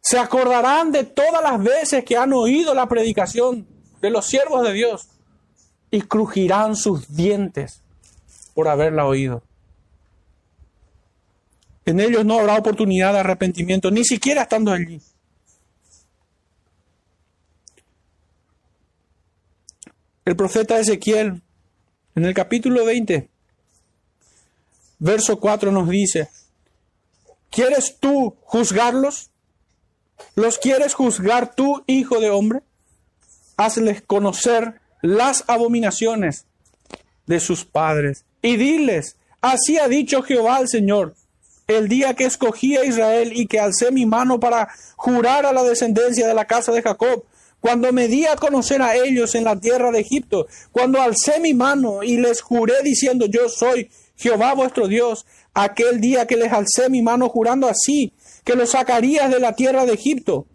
[0.00, 3.66] Se acordarán de todas las veces que han oído la predicación
[4.02, 5.08] de los siervos de Dios
[5.90, 7.82] y crujirán sus dientes
[8.54, 9.42] por haberla oído.
[11.86, 15.00] En ellos no habrá oportunidad de arrepentimiento, ni siquiera estando allí.
[20.26, 21.40] el profeta Ezequiel,
[22.16, 23.30] en el capítulo 20,
[24.98, 26.28] verso 4 nos dice,
[27.50, 29.30] ¿quieres tú juzgarlos?
[30.34, 32.60] ¿Los quieres juzgar tú, hijo de hombre?
[33.56, 36.46] Hazles conocer las abominaciones
[37.26, 41.14] de sus padres y diles, así ha dicho Jehová el Señor,
[41.66, 45.64] el día que escogí a Israel y que alcé mi mano para jurar a la
[45.64, 47.24] descendencia de la casa de Jacob,
[47.60, 51.54] cuando me di a conocer a ellos en la tierra de Egipto, cuando alcé mi
[51.54, 56.88] mano y les juré diciendo, yo soy Jehová vuestro Dios, aquel día que les alcé
[56.88, 58.12] mi mano jurando así,
[58.44, 60.46] que los sacarías de la tierra de Egipto,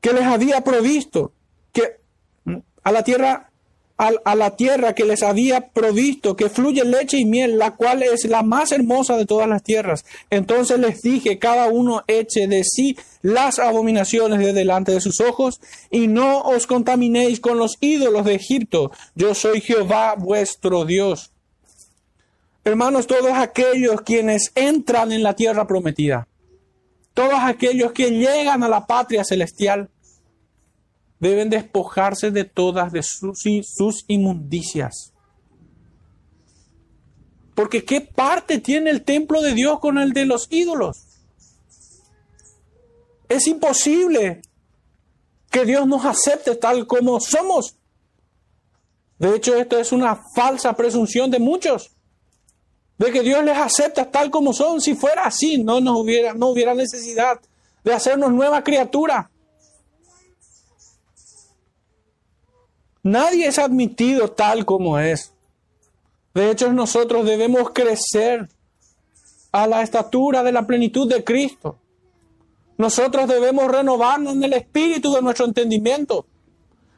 [0.00, 1.32] que les había provisto,
[1.72, 2.00] que
[2.82, 3.51] a la tierra
[3.96, 8.24] a, la tierra que les había provisto, que fluye leche y miel, la cual es
[8.24, 10.04] la más hermosa de todas las tierras.
[10.30, 15.60] Entonces les dije, cada uno eche de sí las abominaciones de delante de sus ojos,
[15.90, 18.90] y no os contaminéis con los ídolos de Egipto.
[19.14, 21.30] Yo soy Jehová vuestro Dios.
[22.64, 26.28] Hermanos, todos aquellos quienes entran en la tierra prometida,
[27.14, 29.90] todos aquellos que llegan a la patria celestial,
[31.22, 35.12] deben despojarse de todas de sus, sus inmundicias.
[37.54, 40.96] Porque ¿qué parte tiene el templo de Dios con el de los ídolos?
[43.28, 44.42] Es imposible
[45.48, 47.76] que Dios nos acepte tal como somos.
[49.20, 51.92] De hecho, esto es una falsa presunción de muchos,
[52.98, 54.80] de que Dios les acepta tal como son.
[54.80, 57.40] Si fuera así, no, nos hubiera, no hubiera necesidad
[57.84, 59.30] de hacernos nueva criatura.
[63.02, 65.32] Nadie es admitido tal como es.
[66.34, 68.48] De hecho, nosotros debemos crecer
[69.50, 71.78] a la estatura de la plenitud de Cristo.
[72.78, 76.26] Nosotros debemos renovarnos en el espíritu de nuestro entendimiento.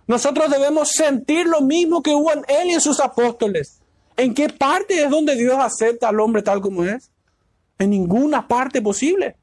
[0.06, 3.80] Nosotros debemos sentir lo mismo que hubo en Él y en sus apóstoles.
[4.16, 7.10] ¿En qué parte es donde Dios acepta al hombre tal como es?
[7.78, 9.36] En ninguna parte posible.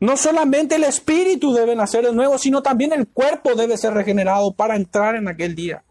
[0.00, 4.52] No solamente el espíritu debe nacer de nuevo, sino también el cuerpo debe ser regenerado
[4.52, 5.84] para entrar en aquel día.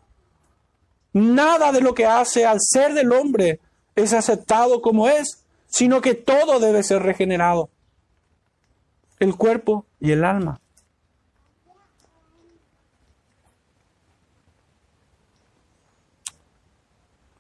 [1.14, 3.60] Nada de lo que hace al ser del hombre
[3.96, 7.70] es aceptado como es, sino que todo debe ser regenerado.
[9.20, 10.60] El cuerpo y el alma.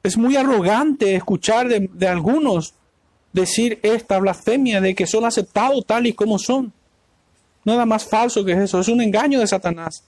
[0.03, 2.75] Es muy arrogante escuchar de, de algunos
[3.33, 6.73] decir esta blasfemia de que son aceptados tal y como son.
[7.63, 10.03] Nada más falso que eso, es un engaño de Satanás.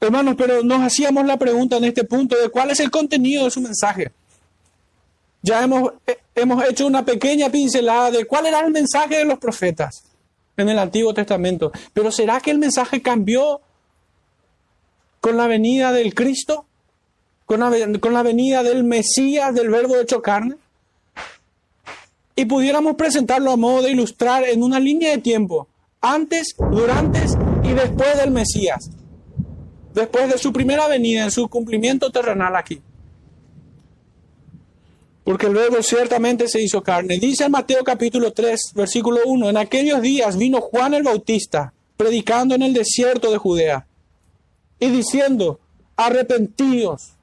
[0.00, 3.50] Hermanos, pero nos hacíamos la pregunta en este punto de cuál es el contenido de
[3.50, 4.12] su mensaje.
[5.42, 9.38] Ya hemos, eh, hemos hecho una pequeña pincelada de cuál era el mensaje de los
[9.38, 10.04] profetas
[10.56, 11.72] en el Antiguo Testamento.
[11.92, 13.60] Pero ¿será que el mensaje cambió
[15.20, 16.66] con la venida del Cristo?
[17.44, 20.56] ¿Con la, con la venida del Mesías, del verbo hecho carne?
[22.36, 25.68] Y pudiéramos presentarlo a modo de ilustrar en una línea de tiempo,
[26.02, 27.20] antes, durante
[27.64, 28.90] y después del Mesías,
[29.94, 32.82] después de su primera venida, en su cumplimiento terrenal aquí.
[35.24, 37.18] Porque luego ciertamente se hizo carne.
[37.18, 42.54] Dice en Mateo capítulo 3, versículo 1, en aquellos días vino Juan el Bautista, predicando
[42.54, 43.86] en el desierto de Judea,
[44.78, 45.58] y diciendo,
[45.96, 47.14] arrepentidos,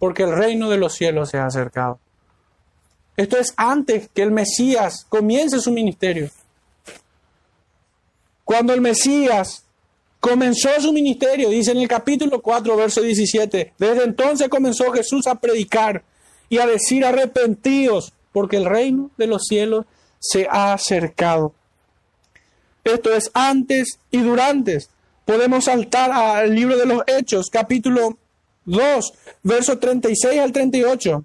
[0.00, 2.01] porque el reino de los cielos se ha acercado.
[3.16, 6.30] Esto es antes que el Mesías comience su ministerio.
[8.44, 9.64] Cuando el Mesías
[10.20, 15.34] comenzó su ministerio, dice en el capítulo 4, verso 17, desde entonces comenzó Jesús a
[15.34, 16.04] predicar
[16.48, 19.86] y a decir arrepentidos, porque el reino de los cielos
[20.18, 21.54] se ha acercado.
[22.84, 24.78] Esto es antes y durante.
[25.24, 28.18] Podemos saltar al libro de los Hechos, capítulo
[28.64, 31.24] 2, verso 36 al 38,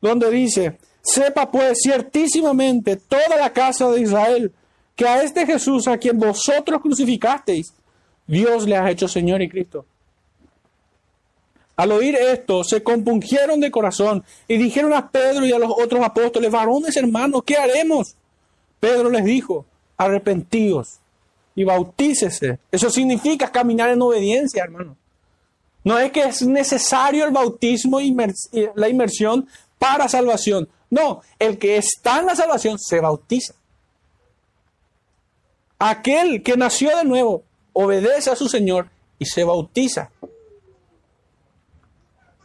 [0.00, 4.52] donde dice, Sepa pues ciertísimamente toda la casa de Israel
[4.96, 7.74] que a este Jesús a quien vosotros crucificasteis,
[8.26, 9.84] Dios le ha hecho Señor y Cristo.
[11.76, 16.02] Al oír esto, se compungieron de corazón y dijeron a Pedro y a los otros
[16.02, 18.14] apóstoles, varones hermanos, ¿qué haremos?
[18.80, 21.00] Pedro les dijo, arrepentíos
[21.54, 22.60] y bautícese.
[22.70, 24.96] Eso significa caminar en obediencia, hermano.
[25.82, 28.16] No es que es necesario el bautismo y
[28.74, 29.46] la inmersión
[29.78, 30.68] para salvación.
[30.94, 33.54] No, el que está en la salvación se bautiza.
[35.80, 37.42] Aquel que nació de nuevo
[37.72, 40.12] obedece a su Señor y se bautiza.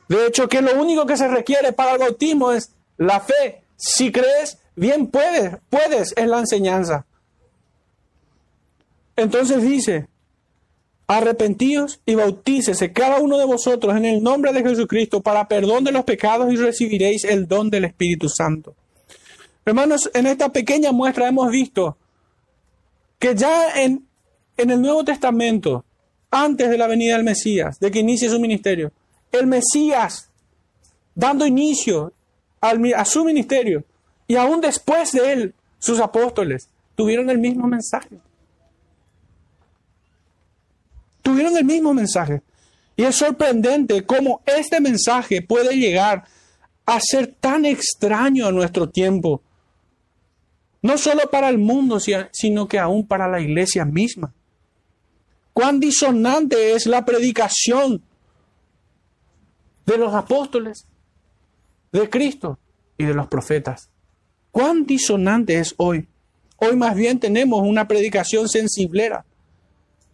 [0.07, 3.61] De hecho, que lo único que se requiere para el bautismo es la fe.
[3.77, 7.05] Si crees, bien puedes, puedes, es la enseñanza.
[9.15, 10.07] Entonces dice,
[11.09, 15.91] arrepentíos y bautícese cada uno de vosotros en el nombre de Jesucristo para perdón de
[15.91, 18.75] los pecados y recibiréis el don del Espíritu Santo.
[19.65, 21.97] Hermanos, en esta pequeña muestra hemos visto
[23.17, 24.05] que ya en,
[24.55, 25.83] en el Nuevo Testamento,
[26.29, 28.91] antes de la venida del Mesías, de que inicie su ministerio,
[29.31, 30.29] el Mesías,
[31.15, 32.13] dando inicio
[32.61, 33.83] a su ministerio,
[34.27, 38.19] y aún después de él, sus apóstoles, tuvieron el mismo mensaje
[41.29, 42.41] tuvieron el mismo mensaje.
[42.95, 46.25] Y es sorprendente cómo este mensaje puede llegar
[46.87, 49.43] a ser tan extraño a nuestro tiempo.
[50.81, 54.33] No solo para el mundo, sino que aún para la iglesia misma.
[55.53, 58.01] Cuán disonante es la predicación
[59.85, 60.87] de los apóstoles,
[61.91, 62.57] de Cristo
[62.97, 63.91] y de los profetas.
[64.51, 66.07] Cuán disonante es hoy.
[66.57, 69.25] Hoy más bien tenemos una predicación sensiblera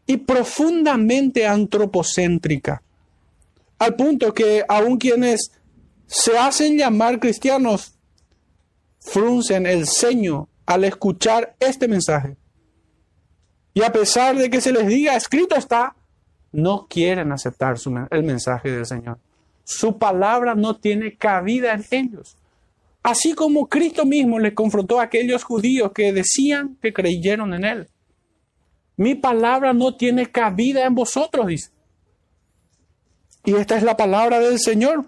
[0.08, 2.82] y profundamente antropocéntrica,
[3.80, 5.52] al punto que aun quienes
[6.08, 7.96] se hacen llamar cristianos
[9.00, 12.38] fruncen el ceño al escuchar este mensaje.
[13.74, 15.96] Y a pesar de que se les diga, escrito está,
[16.52, 17.76] no quieren aceptar
[18.10, 19.20] el mensaje del Señor.
[19.64, 22.38] Su palabra no tiene cabida en ellos.
[23.04, 27.88] Así como Cristo mismo le confrontó a aquellos judíos que decían que creyeron en Él.
[28.98, 31.70] Mi palabra no tiene cabida en vosotros, dice.
[33.44, 35.06] Y esta es la palabra del Señor.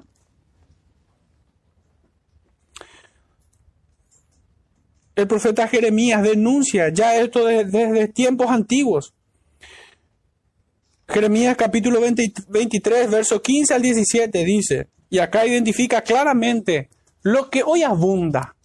[5.16, 9.14] El profeta Jeremías denuncia ya esto desde, tiempos antiguos.
[11.08, 16.90] Jeremías capítulo 23, verso 15 al 17 dice, y acá identifica claramente
[17.24, 18.57] lo que hoy abunda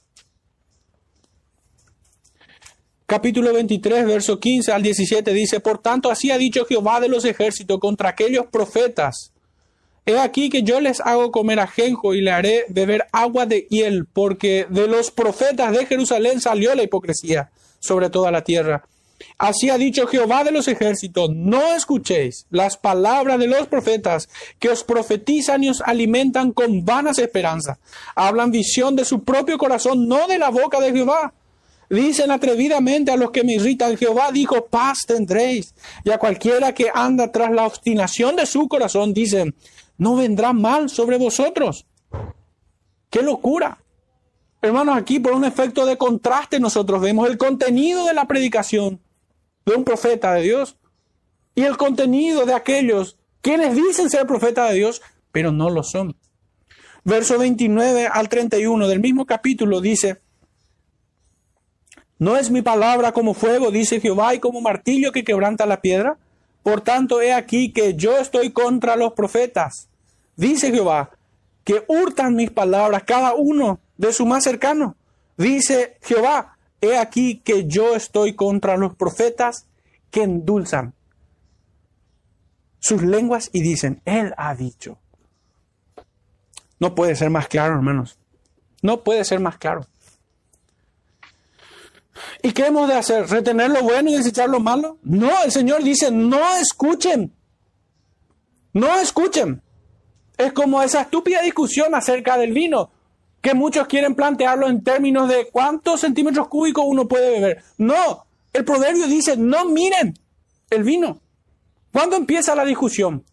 [3.06, 7.24] capítulo 23, verso 15 al 17 dice, Por tanto, así ha dicho Jehová de los
[7.24, 9.32] ejércitos contra aquellos profetas.
[10.04, 14.06] He aquí que yo les hago comer ajenjo y le haré beber agua de hiel,
[14.12, 18.84] porque de los profetas de Jerusalén salió la hipocresía sobre toda la tierra.
[19.38, 24.28] Así ha dicho Jehová de los ejércitos, no escuchéis las palabras de los profetas
[24.58, 27.78] que os profetizan y os alimentan con vanas esperanzas.
[28.16, 31.32] Hablan visión de su propio corazón, no de la boca de Jehová
[31.90, 35.74] Dicen atrevidamente a los que me irritan, Jehová dijo, paz tendréis.
[36.04, 39.54] Y a cualquiera que anda tras la obstinación de su corazón, dicen,
[39.98, 41.86] no vendrá mal sobre vosotros.
[43.10, 43.78] ¡Qué locura!
[44.62, 49.00] Hermanos, aquí por un efecto de contraste nosotros vemos el contenido de la predicación
[49.66, 50.76] de un profeta de Dios
[51.54, 55.02] y el contenido de aquellos quienes dicen ser profeta de Dios,
[55.32, 56.16] pero no lo son.
[57.04, 60.20] Verso 29 al 31 del mismo capítulo dice,
[62.22, 66.18] ¿No es mi palabra como fuego, dice Jehová, y como martillo que quebranta la piedra?
[66.62, 69.88] Por tanto, he aquí que yo estoy contra los profetas,
[70.36, 71.10] dice Jehová,
[71.64, 74.94] que hurtan mis palabras cada uno de su más cercano.
[75.36, 79.66] Dice Jehová, he aquí que yo estoy contra los profetas
[80.12, 80.94] que endulzan
[82.78, 84.96] sus lenguas y dicen, Él ha dicho.
[86.78, 88.16] No puede ser más claro, hermanos.
[88.80, 89.88] No puede ser más claro.
[92.42, 93.28] ¿Y qué hemos de hacer?
[93.28, 94.98] ¿Retener lo bueno y desechar lo malo?
[95.02, 97.32] No, el Señor dice, no escuchen.
[98.72, 99.62] No escuchen.
[100.36, 102.90] Es como esa estúpida discusión acerca del vino,
[103.40, 107.62] que muchos quieren plantearlo en términos de cuántos centímetros cúbicos uno puede beber.
[107.78, 110.18] No, el proverbio dice, no miren
[110.70, 111.20] el vino.
[111.92, 113.24] ¿Cuándo empieza la discusión?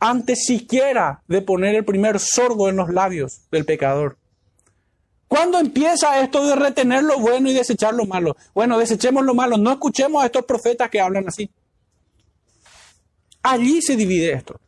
[0.00, 4.18] Antes siquiera de poner el primer sorbo en los labios del pecador.
[5.34, 8.36] ¿Cuándo empieza esto de retener lo bueno y desechar lo malo?
[8.54, 11.50] Bueno, desechemos lo malo, no escuchemos a estos profetas que hablan así.
[13.42, 14.60] Allí se divide esto.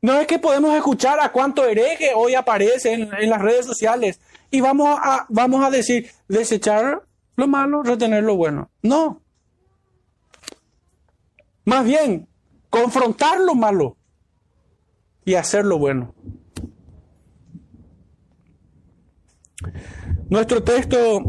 [0.00, 4.20] No es que podemos escuchar a cuánto hereje hoy aparece en, en, las redes sociales
[4.48, 7.02] y vamos a, vamos a decir desechar
[7.34, 8.70] lo malo, retener lo bueno.
[8.80, 9.22] No.
[11.64, 12.28] Más bien,
[12.70, 13.96] confrontar lo malo
[15.24, 16.14] y hacer lo bueno.
[20.28, 21.22] Nuestro texto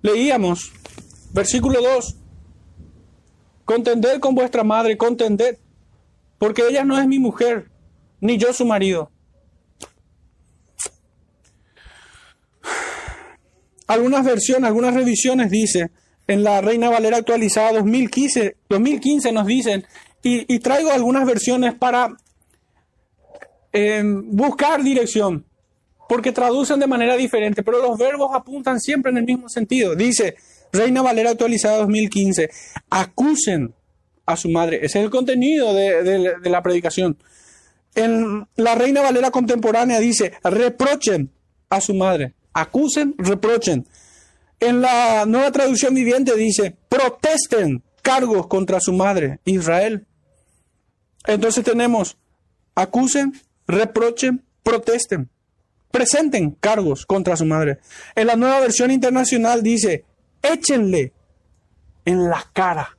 [0.00, 0.72] leíamos,
[1.32, 2.16] versículo 2,
[3.66, 5.58] contended con vuestra madre, contended,
[6.38, 7.70] porque ella no es mi mujer,
[8.20, 9.10] ni yo su marido.
[13.86, 15.90] Algunas versiones, algunas revisiones dice,
[16.26, 19.86] en la Reina Valera actualizada 2015, 2015 nos dicen,
[20.22, 22.16] y, traigo algunas versiones para
[23.74, 25.44] eh, buscar dirección
[26.08, 29.94] porque traducen de manera diferente, pero los verbos apuntan siempre en el mismo sentido.
[29.94, 30.36] Dice,
[30.72, 32.50] Reina Valera actualizada 2015.
[32.90, 33.74] Acusen
[34.26, 34.78] a su madre.
[34.78, 37.16] Ese es el contenido de, la predicación.
[37.94, 41.30] En la Reina Valera contemporánea dice, reprochen
[41.68, 42.34] a su madre.
[42.52, 43.86] Acusen, reprochen.
[44.60, 50.06] En la nueva traducción viviente dice, protesten cargos contra su madre, Israel.
[51.26, 52.16] Entonces tenemos,
[52.74, 53.32] acusen,
[53.66, 55.30] reprochen, protesten,
[55.94, 57.78] presenten cargos contra su madre.
[58.16, 60.04] En la nueva versión internacional dice,
[60.42, 61.12] échenle
[62.04, 62.98] en la cara.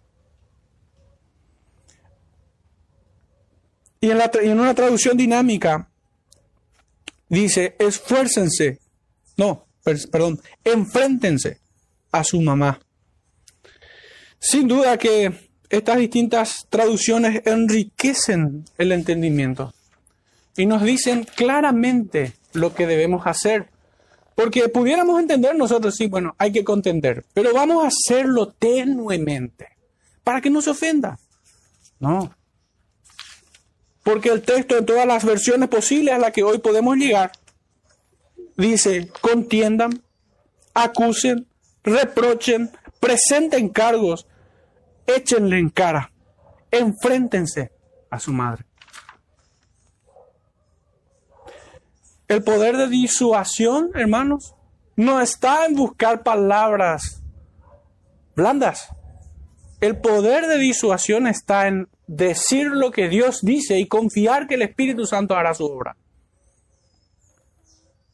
[3.99, 5.89] Y en, en una traducción dinámica
[7.27, 8.79] dice, esfuércense,
[9.35, 9.67] no,
[10.09, 11.59] perdón, enfréntense
[12.13, 12.79] a su mamá.
[14.39, 19.73] Sin duda que estas distintas traducciones enriquecen el entendimiento
[20.55, 23.69] y nos dicen claramente lo que debemos hacer.
[24.35, 29.69] Porque pudiéramos entender nosotros, sí, bueno, hay que contender, pero vamos a hacerlo tenuemente
[30.23, 31.17] para que no se ofenda.
[31.99, 32.35] No.
[34.03, 37.31] Porque el texto en todas las versiones posibles a las que hoy podemos llegar
[38.57, 40.01] dice, contiendan,
[40.73, 41.47] acusen,
[41.83, 44.27] reprochen, presenten cargos,
[45.05, 46.11] échenle en cara,
[46.71, 47.71] enfréntense
[48.09, 48.65] a su madre.
[52.27, 54.55] El poder de disuasión, hermanos,
[54.95, 57.21] no está en buscar palabras
[58.35, 58.89] blandas.
[59.81, 64.63] El poder de disuasión está en decir lo que Dios dice y confiar que el
[64.63, 65.95] Espíritu Santo hará su obra.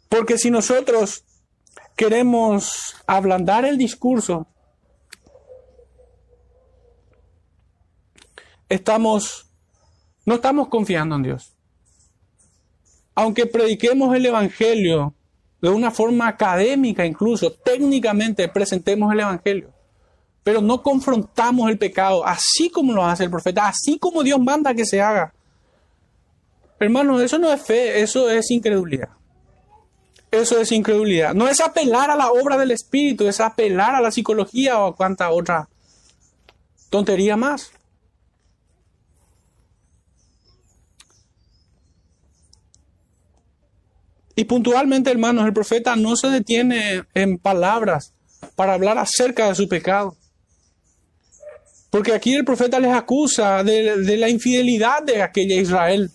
[0.09, 1.23] Porque si nosotros
[1.95, 4.47] queremos ablandar el discurso,
[8.67, 9.49] estamos,
[10.25, 11.50] no estamos confiando en Dios.
[13.15, 15.13] Aunque prediquemos el Evangelio
[15.61, 19.71] de una forma académica, incluso técnicamente presentemos el Evangelio,
[20.43, 24.73] pero no confrontamos el pecado así como lo hace el profeta, así como Dios manda
[24.73, 25.33] que se haga.
[26.79, 29.09] Hermanos, eso no es fe, eso es incredulidad.
[30.31, 31.33] Eso es incredulidad.
[31.33, 34.95] No es apelar a la obra del Espíritu, es apelar a la psicología o a
[34.95, 35.67] cuanta otra
[36.89, 37.71] tontería más.
[44.35, 48.13] Y puntualmente, hermanos, el profeta no se detiene en palabras
[48.55, 50.15] para hablar acerca de su pecado.
[51.89, 56.09] Porque aquí el profeta les acusa de, la infidelidad de aquella Israel.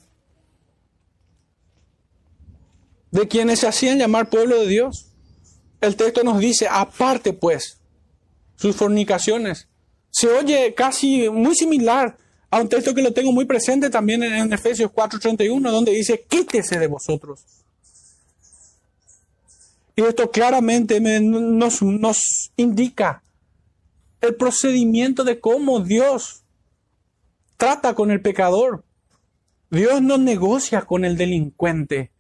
[3.11, 5.11] De quienes se hacían llamar pueblo de Dios.
[5.81, 7.79] El texto nos dice, aparte pues,
[8.57, 9.69] sus fornicaciones.
[10.11, 12.17] Se oye casi muy similar
[12.51, 16.25] a un texto que lo tengo muy presente también en, en Efesios 4:31, donde dice,
[16.27, 17.45] quítese de vosotros
[19.97, 21.81] y esto claramente nos,
[22.57, 23.23] indica
[24.21, 26.43] el procedimiento de cómo Dios
[27.57, 28.85] trata con el pecador.
[29.71, 32.11] Dios no negocia con el delincuente.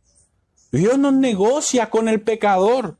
[0.72, 2.96] Dios no negocia con el pecador.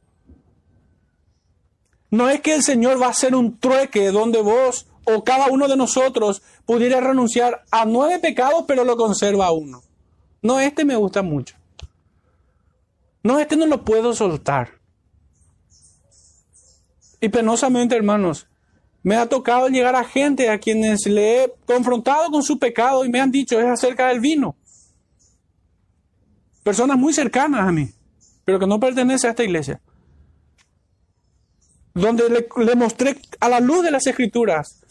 [2.11, 5.69] No es que el Señor va a hacer un trueque donde vos o cada uno
[5.69, 9.83] de nosotros pudiera renunciar a nueve pecados, pero lo conserva uno.
[10.43, 11.57] No, este me gusta mucho.
[13.27, 14.75] No, este no lo puedo soltar.
[17.21, 18.47] Y penosamente, hermanos,
[19.03, 23.09] me ha tocado llegar a gente a quienes le he confrontado con su pecado y
[23.11, 24.55] me han dicho es acerca del vino.
[26.63, 27.91] Personas muy cercanas a mí,
[28.45, 29.81] pero que no pertenecen a esta iglesia.
[31.95, 34.85] Donde le, mostré a la luz de las escrituras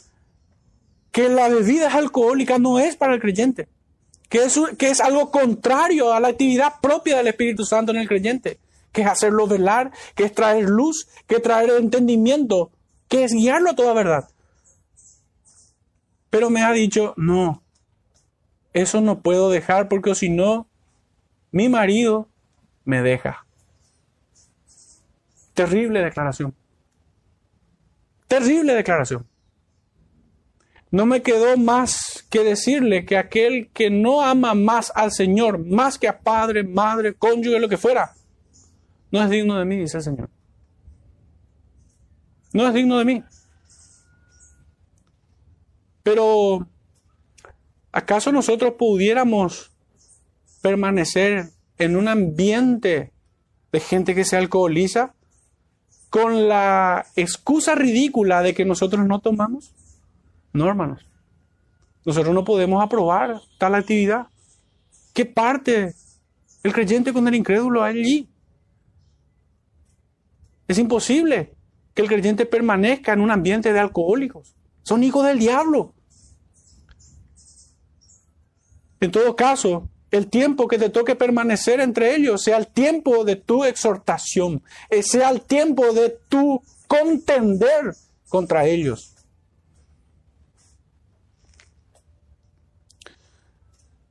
[1.13, 3.69] que la bebida alcohólica no es para el creyente
[4.77, 8.59] que es, algo contrario a la actividad propia del Espíritu Santo en el creyente,
[8.91, 12.71] que es hacerlo velar, que es traer luz, que es traer entendimiento,
[13.07, 14.27] que es guiarlo a toda verdad.
[16.29, 17.63] Pero me ha dicho, no,
[18.73, 20.67] eso no puedo dejar porque si no,
[21.51, 22.27] mi marido
[22.83, 23.45] me deja.
[25.53, 26.53] Terrible declaración.
[28.27, 29.25] Terrible declaración
[30.91, 35.97] no me quedó más que decirle que aquel que no ama más al Señor, más
[35.97, 38.13] que a padre, madre, cónyuge, lo que fuera,
[39.11, 40.29] no es digno de mí, dice el Señor.
[42.53, 43.23] No es digno de mí.
[46.03, 46.67] Pero,
[47.91, 49.71] ¿acaso nosotros pudiéramos
[50.61, 53.11] permanecer en un ambiente
[53.71, 55.13] de gente que se alcoholiza
[56.09, 59.74] con la excusa ridícula de que nosotros no tomamos?
[60.56, 61.06] No, hermanos.
[62.06, 64.28] Nosotros no podemos aprobar tal actividad.
[65.14, 65.93] ¿Qué parte
[66.64, 68.30] el creyente con el incrédulo hay allí?
[70.68, 71.51] Es imposible.
[71.93, 74.53] que el creyente permanezca en un ambiente de alcohólicos.
[74.84, 75.93] Son hijos del diablo.
[78.99, 83.38] En todo caso, el tiempo que te toque permanecer entre ellos sea el tiempo de
[83.38, 87.95] tu exhortación, eh, sea el tiempo de tu contender
[88.28, 89.14] contra ellos.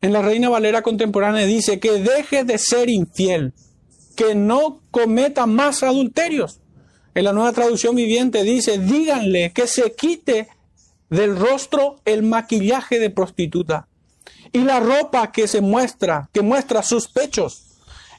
[0.04, 3.54] En la Reina Valera contemporánea dice que deje de ser infiel,
[4.14, 6.60] que no cometa más adulterios.
[7.14, 10.48] En la nueva traducción viviente dice, díganle que se quite
[11.08, 13.88] del rostro el maquillaje de prostituta
[14.52, 17.64] y la ropa que se muestra, que muestra sus pechos.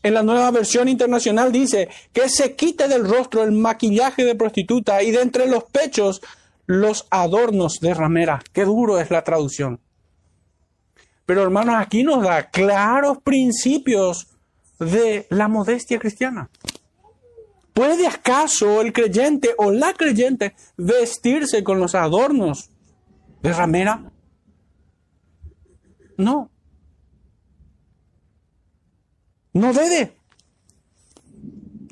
[0.02, 5.04] En la nueva versión internacional dice que se quite del rostro el maquillaje de prostituta
[5.04, 6.22] y de entre los pechos
[6.66, 8.42] los adornos de ramera.
[8.54, 9.85] Qué duro es la traducción.
[11.26, 14.28] Pero hermanos, aquí nos da claros principios
[14.80, 16.50] de la modestia cristiana.
[17.74, 22.70] ¿Puede acaso el creyente o la creyente vestirse con los adornos
[23.42, 24.12] de ramera?
[26.18, 26.50] No.
[29.54, 30.16] No debe.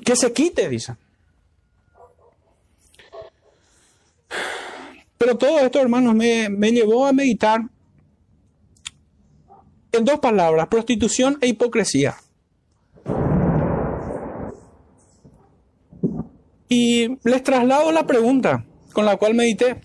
[0.04, 0.96] Que se quite, dice.
[5.18, 7.60] Pero todo esto, hermanos, me, me llevó a meditar
[9.96, 12.16] en dos palabras, prostitución e hipocresía.
[16.68, 19.80] Y les traslado la pregunta con la cual medité.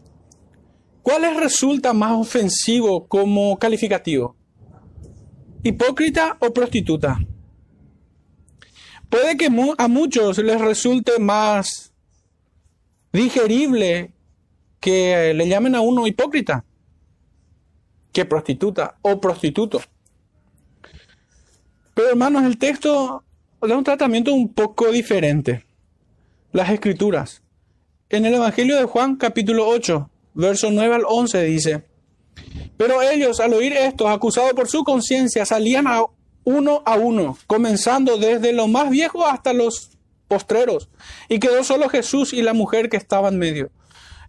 [1.01, 4.35] ¿Cuál les resulta más ofensivo como calificativo?
[5.63, 7.19] ¿Hipócrita o prostituta?
[9.09, 11.93] Puede que a muchos les resulte más
[13.11, 14.13] digerible
[14.79, 16.63] que le llamen a uno hipócrita
[18.11, 19.81] que prostituta o prostituto.
[21.99, 23.25] Pero hermanos, el texto
[23.59, 25.65] da un tratamiento un poco diferente.
[26.53, 27.43] Las escrituras.
[28.07, 31.83] En el Evangelio de Juan capítulo 8, verso 9 al 11 dice,
[32.77, 36.03] pero ellos al oír esto, acusados por su conciencia, salían a
[36.45, 39.91] uno a uno, comenzando desde lo más viejo hasta los
[40.29, 40.87] postreros,
[41.27, 43.71] y quedó solo Jesús y la mujer que estaba en medio.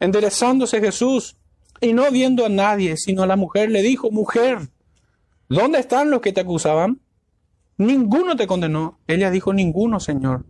[0.01, 1.37] Enderezándose Jesús
[1.81, 4.59] y no viendo a nadie, sino a la mujer, le dijo, mujer,
[5.49, 7.01] ¿dónde están los que te acusaban?
[7.81, 8.99] Ninguno te condenó.
[9.07, 10.45] Ella dijo, ninguno, Señor.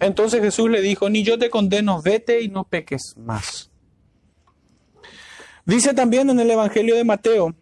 [0.00, 3.70] Entonces Jesús le dijo, ni yo te condeno, vete y no peques más.
[5.66, 7.54] Dice también en el Evangelio de Mateo,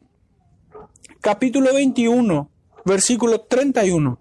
[1.20, 2.48] capítulo 21,
[2.84, 4.20] versículo 31.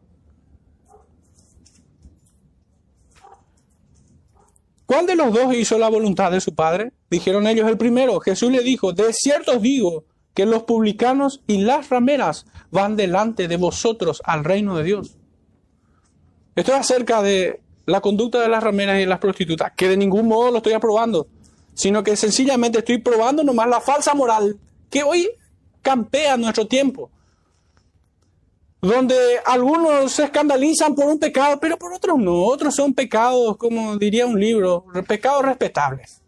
[4.88, 6.92] ¿Cuál de los dos hizo la voluntad de su padre?
[7.08, 8.20] Dijeron ellos el primero.
[8.20, 13.48] Jesús le dijo, de cierto os digo que los publicanos y las rameras van delante
[13.48, 15.18] de vosotros al reino de Dios.
[16.56, 20.28] Esto es acerca de la conducta de las rameras y las prostitutas, que de ningún
[20.28, 21.28] modo lo estoy aprobando,
[21.74, 24.58] sino que sencillamente estoy probando nomás la falsa moral
[24.90, 25.30] que hoy
[25.82, 27.10] campea nuestro tiempo,
[28.82, 29.16] donde
[29.46, 34.26] algunos se escandalizan por un pecado, pero por otros no, otros son pecados, como diría
[34.26, 36.21] un libro, pecados respetables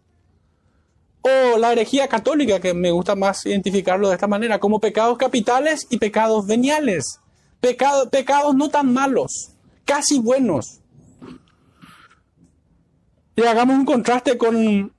[1.24, 5.86] o la herejía católica, que me gusta más identificarlo de esta manera, como pecados capitales
[5.88, 7.18] y pecados veniales.
[7.60, 9.52] pecados no tan malos,
[9.86, 10.80] casi buenos.
[13.36, 14.94] Y hagamos un contraste con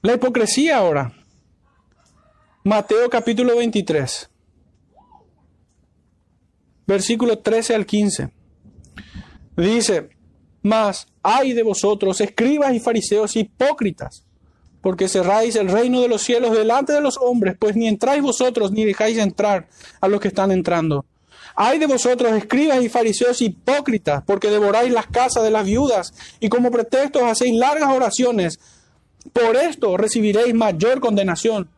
[0.00, 1.12] la hipocresía ahora.
[2.64, 4.30] Mateo capítulo 23,
[6.86, 8.30] versículo 13 al 15.
[9.58, 10.08] Dice,
[10.62, 14.24] mas hay de vosotros, escribas y fariseos hipócritas
[14.80, 18.72] porque cerráis el reino de los cielos delante de los hombres, pues ni entráis vosotros
[18.72, 19.68] ni dejáis entrar
[20.00, 21.04] a los que están entrando.
[21.60, 26.48] Hay de vosotros, escribas y fariseos hipócritas, porque devoráis las casas de las viudas y
[26.48, 28.60] como pretextos hacéis largas oraciones.
[29.32, 31.68] Por esto recibiréis mayor condenación.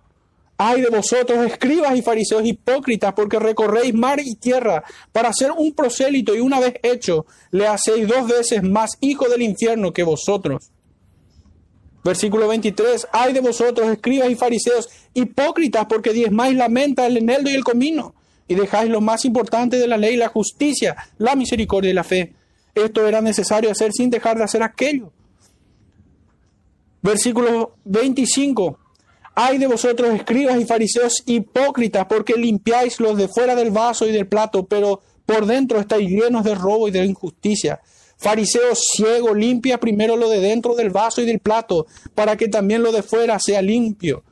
[0.59, 5.73] Ay de vosotros, escribas y fariseos hipócritas, porque recorréis mar y tierra para hacer un
[5.73, 10.71] prosélito y una vez hecho, le hacéis dos veces más hijo del infierno que vosotros.
[12.03, 17.51] Versículo 23, ay de vosotros, escribas y fariseos, hipócritas, porque diezmáis la menta, el eneldo
[17.51, 18.15] y el comino,
[18.49, 22.33] y dejáis lo más importante de la ley, la justicia, la misericordia y la fe.
[22.75, 25.13] Esto era necesario hacer sin dejar de hacer aquello.
[27.03, 28.79] Versículo 25,
[29.35, 34.13] ay de vosotros, escribas y fariseos, hipócritas, porque limpiáis los de fuera del vaso y
[34.13, 37.81] del plato, pero por dentro estáis llenos de robo y de injusticia.
[38.21, 42.83] Fariseo ciego, limpia primero lo de dentro del vaso y del plato, para que también
[42.83, 44.25] lo de fuera sea limpio.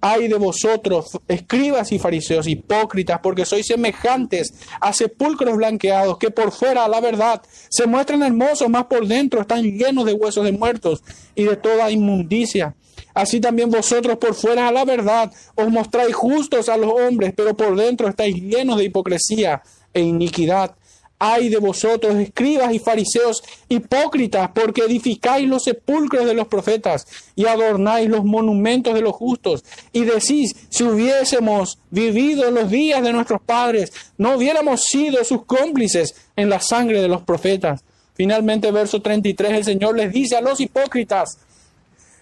[0.00, 6.50] Ay de vosotros, escribas y fariseos, hipócritas, porque sois semejantes a sepulcros blanqueados, que por
[6.50, 11.04] fuera, la verdad, se muestran hermosos, más por dentro están llenos de huesos de muertos
[11.36, 12.74] y de toda inmundicia.
[13.14, 17.56] Así también vosotros por fuera, a la verdad, os mostráis justos a los hombres, pero
[17.56, 19.62] por dentro estáis llenos de hipocresía
[19.94, 20.74] e iniquidad.
[21.18, 27.46] Ay de vosotros, escribas y fariseos hipócritas, porque edificáis los sepulcros de los profetas y
[27.46, 29.64] adornáis los monumentos de los justos.
[29.92, 36.14] Y decís, si hubiésemos vivido los días de nuestros padres, no hubiéramos sido sus cómplices
[36.36, 37.82] en la sangre de los profetas.
[38.14, 41.38] Finalmente, verso 33, el Señor les dice a los hipócritas,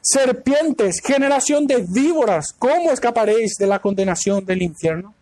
[0.00, 5.14] serpientes, generación de víboras, ¿cómo escaparéis de la condenación del infierno?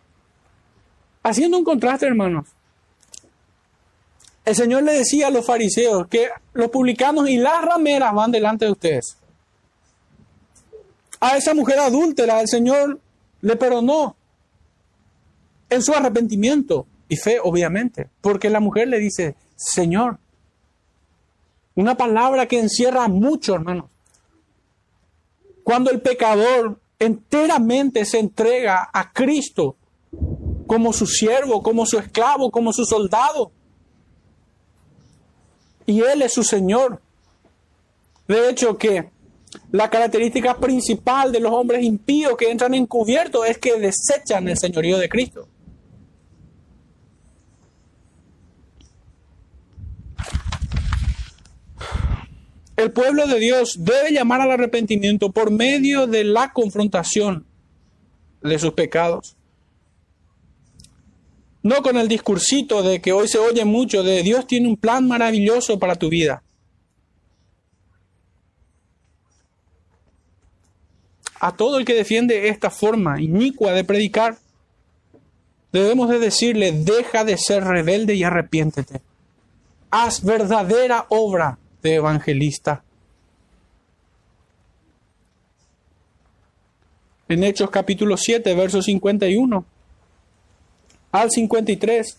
[1.23, 2.47] Haciendo un contraste, hermanos.
[4.45, 8.65] El Señor le decía a los fariseos que los publicanos y las rameras van delante
[8.65, 9.17] de ustedes.
[11.19, 12.99] A esa mujer adúltera el Señor
[13.41, 14.15] le perdonó
[15.69, 20.17] en su arrepentimiento y fe, obviamente, porque la mujer le dice, Señor,
[21.75, 23.85] una palabra que encierra mucho, hermanos.
[25.63, 29.77] Cuando el pecador enteramente se entrega a Cristo
[30.67, 33.51] como su siervo, como su esclavo, como su soldado,
[35.85, 37.01] y Él es su Señor.
[38.27, 39.09] De hecho, que
[39.71, 44.97] la característica principal de los hombres impíos que entran encubiertos es que desechan el señorío
[44.97, 45.47] de Cristo.
[52.75, 57.45] El pueblo de Dios debe llamar al arrepentimiento por medio de la confrontación
[58.41, 59.37] de sus pecados.
[61.63, 65.07] No con el discursito de que hoy se oye mucho de Dios tiene un plan
[65.07, 66.43] maravilloso para tu vida.
[71.39, 74.37] A todo el que defiende esta forma inicua de predicar,
[75.71, 79.01] debemos de decirle, deja de ser rebelde y arrepiéntete.
[79.89, 82.83] Haz verdadera obra de evangelista.
[87.29, 89.72] En Hechos capítulo 7, verso 51
[91.13, 92.17] al 53.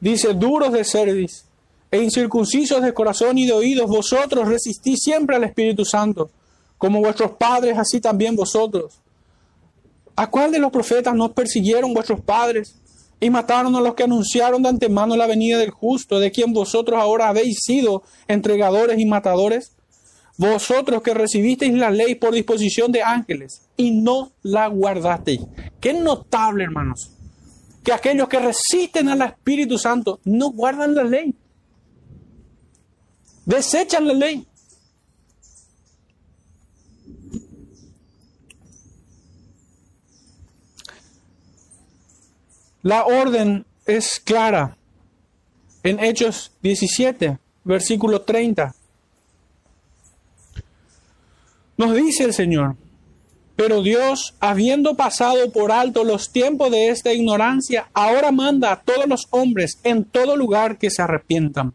[0.00, 1.44] Dice, duros de cerviz
[1.90, 6.30] e incircuncisos de corazón y de oídos, vosotros resistís siempre al Espíritu Santo,
[6.78, 8.94] como vuestros padres, así también vosotros.
[10.16, 12.76] ¿A cuál de los profetas nos persiguieron vuestros padres
[13.20, 16.98] y mataron a los que anunciaron de antemano la venida del justo, de quien vosotros
[16.98, 19.72] ahora habéis sido entregadores y matadores?
[20.36, 25.40] Vosotros que recibisteis la ley por disposición de ángeles y no la guardasteis.
[25.80, 27.12] Qué notable, hermanos,
[27.84, 31.34] que aquellos que resisten al Espíritu Santo no guardan la ley.
[33.44, 34.46] Desechan la ley.
[42.82, 44.76] La orden es clara
[45.84, 48.74] en Hechos 17, versículo 30.
[51.82, 52.76] Nos dice el Señor,
[53.56, 59.08] pero Dios, habiendo pasado por alto los tiempos de esta ignorancia, ahora manda a todos
[59.08, 61.74] los hombres en todo lugar que se arrepientan,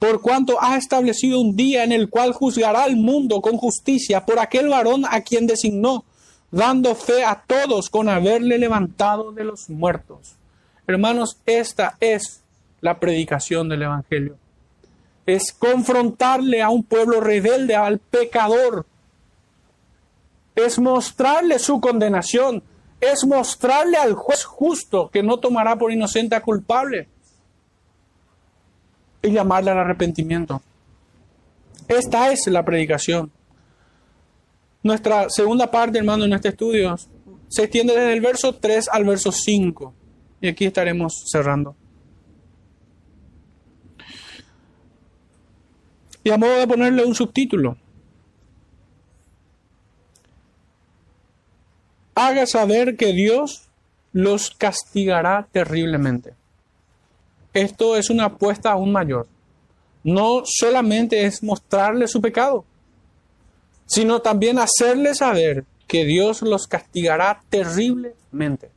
[0.00, 4.40] por cuanto ha establecido un día en el cual juzgará al mundo con justicia por
[4.40, 6.04] aquel varón a quien designó,
[6.50, 10.34] dando fe a todos con haberle levantado de los muertos.
[10.88, 12.42] Hermanos, esta es
[12.80, 14.38] la predicación del Evangelio.
[15.24, 18.86] Es confrontarle a un pueblo rebelde, al pecador,
[20.64, 22.62] es mostrarle su condenación,
[23.00, 27.08] es mostrarle al juez justo que no tomará por inocente a culpable
[29.22, 30.62] y llamarle al arrepentimiento.
[31.88, 33.30] Esta es la predicación.
[34.82, 36.96] Nuestra segunda parte, hermano, en este estudio
[37.48, 39.94] se extiende desde el verso 3 al verso 5.
[40.40, 41.76] Y aquí estaremos cerrando.
[46.22, 47.76] Y a modo de ponerle un subtítulo,
[52.26, 53.68] haga saber que Dios
[54.12, 56.34] los castigará terriblemente.
[57.52, 59.26] Esto es una apuesta aún mayor.
[60.04, 62.64] No solamente es mostrarle su pecado,
[63.86, 68.70] sino también hacerle saber que Dios los castigará terriblemente.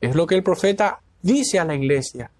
[0.00, 2.30] Es lo que el profeta dice a la iglesia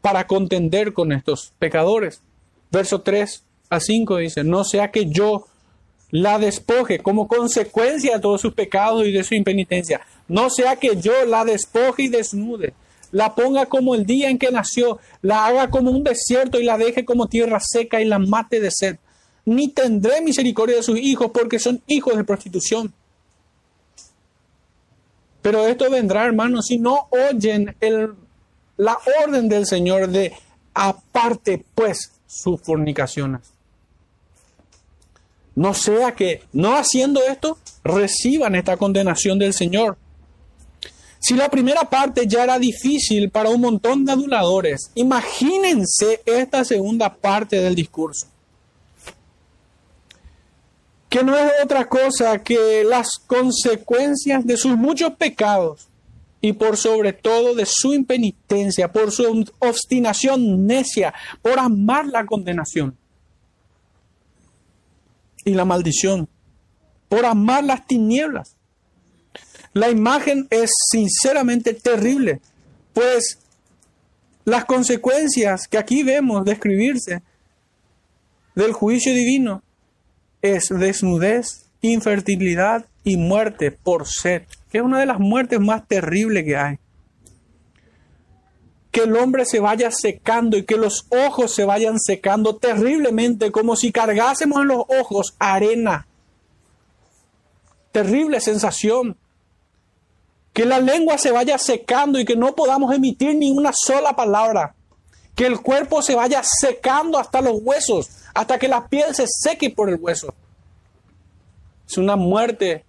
[0.00, 2.22] para contender con estos pecadores.
[2.70, 5.46] Verso 3 a 5 dice, no sea que yo
[6.10, 10.00] la despoje como consecuencia de todos sus pecados y de su impenitencia.
[10.28, 12.74] No sea que yo la despoje y desnude,
[13.12, 16.78] la ponga como el día en que nació, la haga como un desierto y la
[16.78, 18.96] deje como tierra seca y la mate de sed.
[19.44, 22.92] ni tendré misericordia de sus hijos porque son hijos de prostitución.
[25.40, 27.76] Pero esto vendrá, hermanos, si no oyen
[28.76, 30.32] la orden del Señor de
[30.74, 33.55] aparte, pues, sus fornicaciones.
[35.56, 39.96] No sea que, no haciendo esto, reciban esta condenación del Señor.
[41.18, 47.12] Si la primera parte ya era difícil para un montón de aduladores, imagínense esta segunda
[47.12, 48.26] parte del discurso.
[51.08, 55.88] Que no es otra cosa que las consecuencias de sus muchos pecados
[56.42, 62.94] y por sobre todo de su impenitencia, por su obstinación necia, por amar la condenación
[65.46, 66.28] y la maldición,
[67.08, 68.56] por amar las tinieblas.
[69.72, 72.40] La imagen es sinceramente terrible,
[72.92, 73.38] pues
[74.44, 77.22] las consecuencias que aquí vemos describirse
[78.54, 79.62] del juicio divino
[80.42, 86.44] es desnudez, infertilidad y muerte por sed, que es una de las muertes más terribles
[86.44, 86.78] que hay.
[88.96, 93.76] Que el hombre se vaya secando y que los ojos se vayan secando terriblemente, como
[93.76, 96.06] si cargásemos en los ojos arena.
[97.92, 99.18] Terrible sensación
[100.54, 104.74] que la lengua se vaya secando y que no podamos emitir ni una sola palabra,
[105.34, 109.68] que el cuerpo se vaya secando hasta los huesos, hasta que la piel se seque
[109.68, 110.32] por el hueso.
[111.86, 112.86] Es una muerte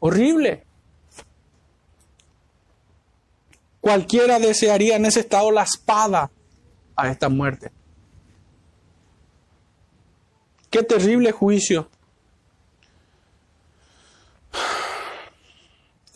[0.00, 0.64] horrible.
[3.80, 6.30] Cualquiera desearía en ese estado la espada
[6.96, 7.70] a esta muerte.
[10.68, 11.88] Qué terrible juicio.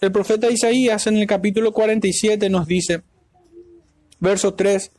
[0.01, 3.03] El profeta Isaías en el capítulo 47 nos dice,
[4.21, 4.91] verso 3,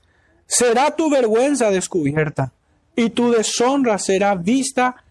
[0.48, 2.54] será tu vergüenza descubierta
[2.96, 5.04] y tu deshonra será vista,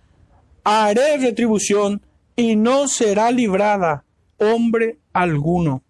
[0.64, 2.02] haré retribución
[2.34, 4.02] y no será librada
[4.38, 5.83] hombre alguno.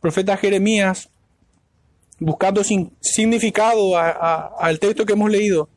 [0.00, 1.10] Profeta Jeremías,
[2.18, 2.62] buscando
[3.00, 5.68] significado al texto que hemos leído,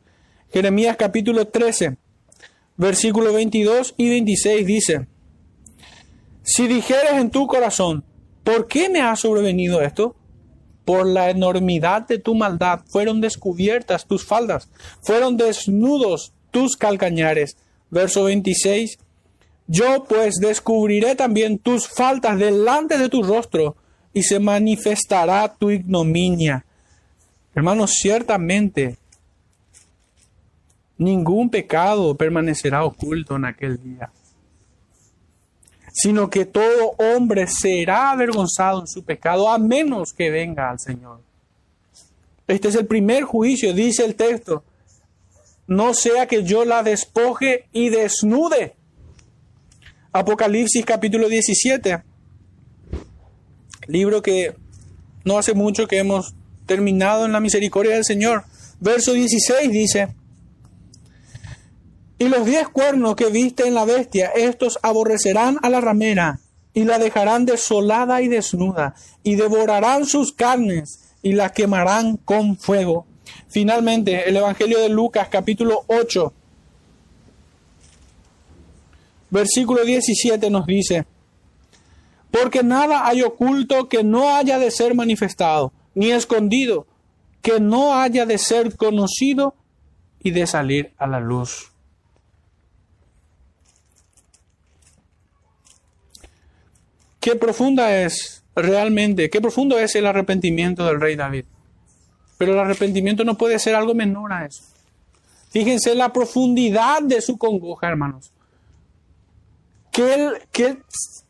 [0.52, 1.96] Jeremías capítulo 13,
[2.76, 5.06] versículo 22 y 26 dice,
[6.42, 8.04] si dijeres en tu corazón,
[8.42, 10.14] ¿por qué me ha sobrevenido esto?
[10.84, 14.68] Por la enormidad de tu maldad fueron descubiertas tus faldas,
[15.02, 17.56] fueron desnudos tus calcañares.
[17.90, 18.98] Verso 26.
[19.66, 23.76] Yo pues descubriré también tus faltas delante de tu rostro
[24.14, 26.64] y se manifestará tu ignominia.
[27.54, 28.96] Hermanos, ciertamente
[30.96, 34.10] ningún pecado permanecerá oculto en aquel día
[35.96, 41.20] sino que todo hombre será avergonzado en su pecado a menos que venga al Señor.
[42.48, 44.64] Este es el primer juicio, dice el texto.
[45.68, 48.74] No sea que yo la despoje y desnude.
[50.12, 52.02] Apocalipsis capítulo 17.
[53.86, 54.54] Libro que
[55.24, 56.34] no hace mucho que hemos
[56.66, 58.44] terminado en la misericordia del Señor.
[58.80, 60.08] Verso 16 dice,
[62.18, 66.40] y los diez cuernos que viste en la bestia, estos aborrecerán a la ramera
[66.72, 73.06] y la dejarán desolada y desnuda, y devorarán sus carnes y la quemarán con fuego.
[73.48, 76.32] Finalmente, el Evangelio de Lucas capítulo 8,
[79.30, 81.04] versículo 17 nos dice,
[82.34, 86.86] porque nada hay oculto que no haya de ser manifestado, ni escondido,
[87.40, 89.54] que no haya de ser conocido
[90.20, 91.70] y de salir a la luz.
[97.24, 101.46] qué profunda es realmente, qué profundo es el arrepentimiento del rey David.
[102.36, 104.62] Pero el arrepentimiento no puede ser algo menor a eso.
[105.48, 108.30] Fíjense la profundidad de su congoja, hermanos.
[109.90, 110.76] Que,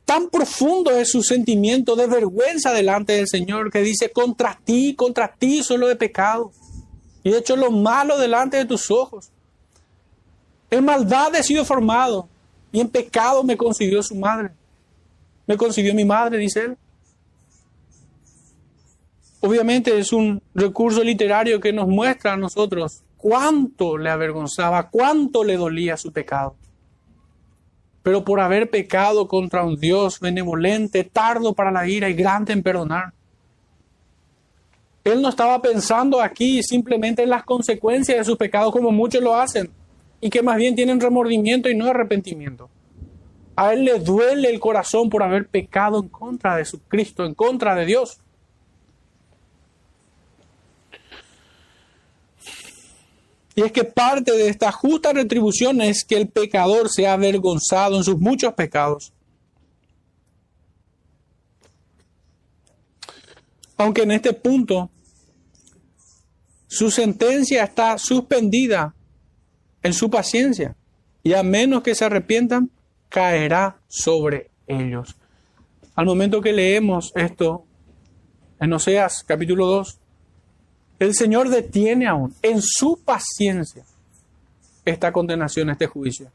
[0.05, 5.32] tan profundo es su sentimiento de vergüenza delante del Señor que dice, contra ti, contra
[5.32, 6.52] ti solo de pecado.
[7.22, 9.30] Y he hecho lo malo delante de tus ojos.
[10.70, 12.28] En maldad he sido formado
[12.70, 14.50] y en pecado me consiguió su madre.
[15.46, 16.76] Me consiguió mi madre, dice él.
[19.40, 25.57] Obviamente es un recurso literario que nos muestra a nosotros cuánto le avergonzaba, cuánto le
[25.57, 26.57] dolía su pecado.
[28.05, 32.62] Pero por haber pecado contra un Dios benevolente, tardo para la ira y grande en
[32.62, 33.12] perdonar.
[35.02, 39.34] Él no estaba pensando aquí simplemente en las consecuencias de su pecado como muchos lo
[39.34, 39.70] hacen
[40.20, 42.70] y que más bien tienen remordimiento y no arrepentimiento.
[43.57, 47.34] A él le duele el corazón por haber pecado en contra de su Cristo, en
[47.34, 48.20] contra de Dios.
[53.55, 58.05] Y es que parte de esta justa retribución es que el pecador sea avergonzado en
[58.05, 59.12] sus muchos pecados.
[63.76, 64.90] Aunque en este punto
[66.66, 68.94] su sentencia está suspendida
[69.82, 70.76] en su paciencia
[71.22, 72.70] y a menos que se arrepientan,
[73.09, 75.16] caerá sobre ellos.
[75.94, 77.64] Al momento que leemos esto
[78.59, 80.00] en Oseas capítulo 2,
[80.99, 83.84] el Señor detiene aún en su paciencia
[84.84, 86.30] esta condenación, este juicio.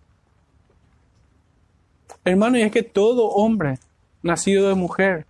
[2.24, 3.80] Hermano, y es que todo hombre
[4.22, 5.26] nacido de mujer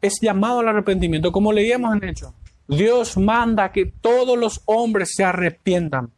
[0.00, 2.34] es llamado al arrepentimiento, como leíamos en Hecho.
[2.68, 6.10] Dios manda que todos los hombres se arrepientan.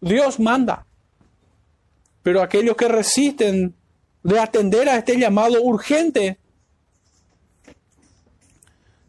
[0.00, 0.86] Dios manda.
[2.22, 3.74] Pero aquellos que resisten
[4.22, 6.38] de atender a este llamado urgente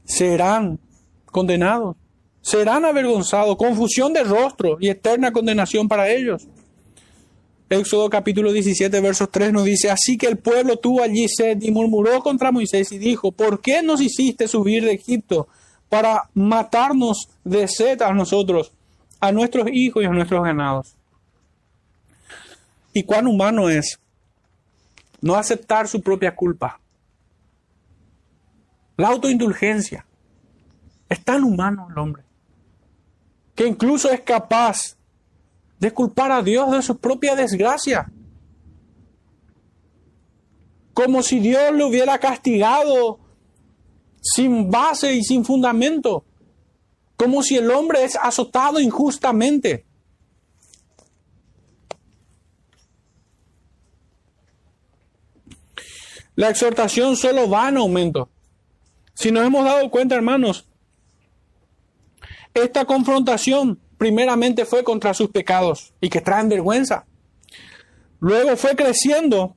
[0.06, 0.80] serán
[1.30, 1.96] condenados,
[2.42, 6.48] serán avergonzados, confusión de rostro y eterna condenación para ellos.
[7.70, 11.70] Éxodo capítulo 17, versos 3 nos dice, así que el pueblo tuvo allí sed y
[11.70, 15.48] murmuró contra Moisés y dijo, ¿por qué nos hiciste subir de Egipto
[15.88, 18.72] para matarnos de sed a nosotros,
[19.20, 20.96] a nuestros hijos y a nuestros ganados?
[22.92, 24.00] ¿Y cuán humano es
[25.22, 26.80] no aceptar su propia culpa?
[28.98, 30.08] La autoindulgencia.
[31.10, 32.24] Es tan humano el hombre
[33.60, 34.96] que incluso es capaz
[35.80, 38.10] de culpar a Dios de su propia desgracia.
[40.94, 43.20] Como si Dios lo hubiera castigado
[44.22, 46.24] sin base y sin fundamento.
[47.18, 49.86] Como si el hombre es azotado injustamente.
[56.36, 58.30] La exhortación solo va en aumento.
[59.16, 60.69] Si nos hemos dado cuenta, hermanos,
[62.64, 67.06] esta confrontación primeramente fue contra sus pecados y que traen vergüenza.
[68.20, 69.56] Luego fue creciendo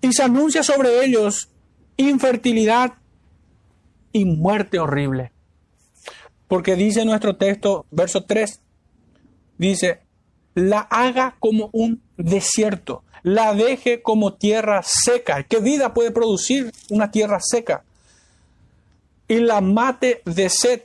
[0.00, 1.48] y se anuncia sobre ellos
[1.96, 2.94] infertilidad
[4.12, 5.32] y muerte horrible.
[6.48, 8.60] Porque dice nuestro texto, verso 3,
[9.58, 10.00] dice,
[10.54, 15.44] la haga como un desierto, la deje como tierra seca.
[15.44, 17.84] ¿Qué vida puede producir una tierra seca?
[19.30, 20.82] Y la mate de sed.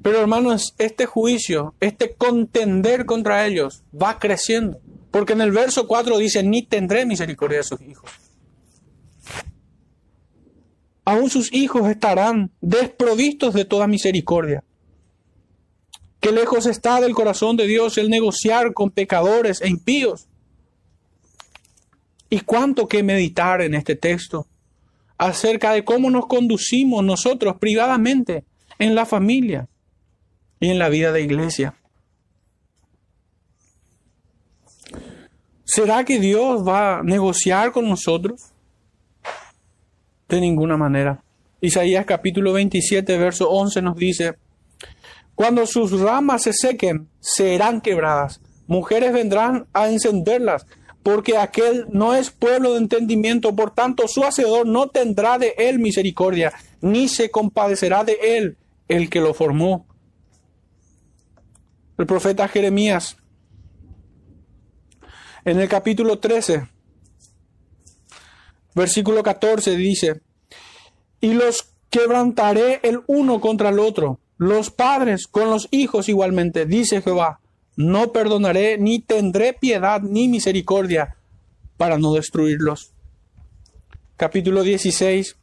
[0.00, 4.80] Pero hermanos, este juicio, este contender contra ellos va creciendo.
[5.10, 8.10] Porque en el verso 4 dice, ni tendré misericordia de sus hijos.
[11.04, 14.64] Aún sus hijos estarán desprovistos de toda misericordia.
[16.20, 20.26] Qué lejos está del corazón de Dios el negociar con pecadores e impíos.
[22.30, 24.46] Y cuánto que meditar en este texto
[25.20, 28.44] acerca de cómo nos conducimos nosotros privadamente
[28.78, 29.68] en la familia
[30.58, 31.74] y en la vida de iglesia.
[35.64, 38.40] ¿Será que Dios va a negociar con nosotros?
[40.26, 41.22] De ninguna manera.
[41.60, 44.36] Isaías capítulo 27, verso 11 nos dice,
[45.34, 48.40] cuando sus ramas se sequen, serán quebradas.
[48.66, 50.66] Mujeres vendrán a encenderlas,
[51.02, 55.78] porque aquel no es pueblo de entendimiento, por tanto su hacedor no tendrá de él
[55.78, 58.56] misericordia, ni se compadecerá de él
[58.88, 59.86] el que lo formó.
[61.98, 63.16] El profeta Jeremías,
[65.44, 66.68] en el capítulo 13,
[68.74, 70.20] versículo 14 dice,
[71.20, 77.02] y los quebrantaré el uno contra el otro los padres con los hijos igualmente, dice
[77.02, 77.40] Jehová,
[77.76, 81.16] no perdonaré ni tendré piedad ni misericordia
[81.76, 82.92] para no destruirlos.
[84.16, 85.36] Capítulo 16,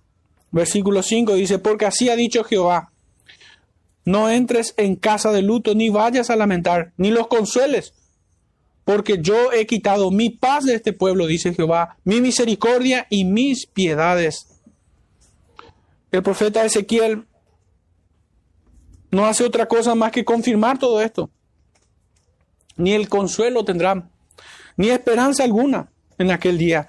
[0.51, 2.91] versículo 5 dice, porque así ha dicho Jehová,
[4.05, 7.93] no entres en casa de luto, ni vayas a lamentar, ni los consueles,
[8.85, 13.65] porque yo he quitado mi paz de este pueblo, dice Jehová, mi misericordia y mis
[13.65, 14.47] piedades.
[16.11, 17.25] El profeta Ezequiel
[19.11, 21.29] no hace otra cosa más que confirmar todo esto.
[22.77, 24.09] Ni el consuelo tendrán,
[24.77, 26.87] ni esperanza alguna en aquel día.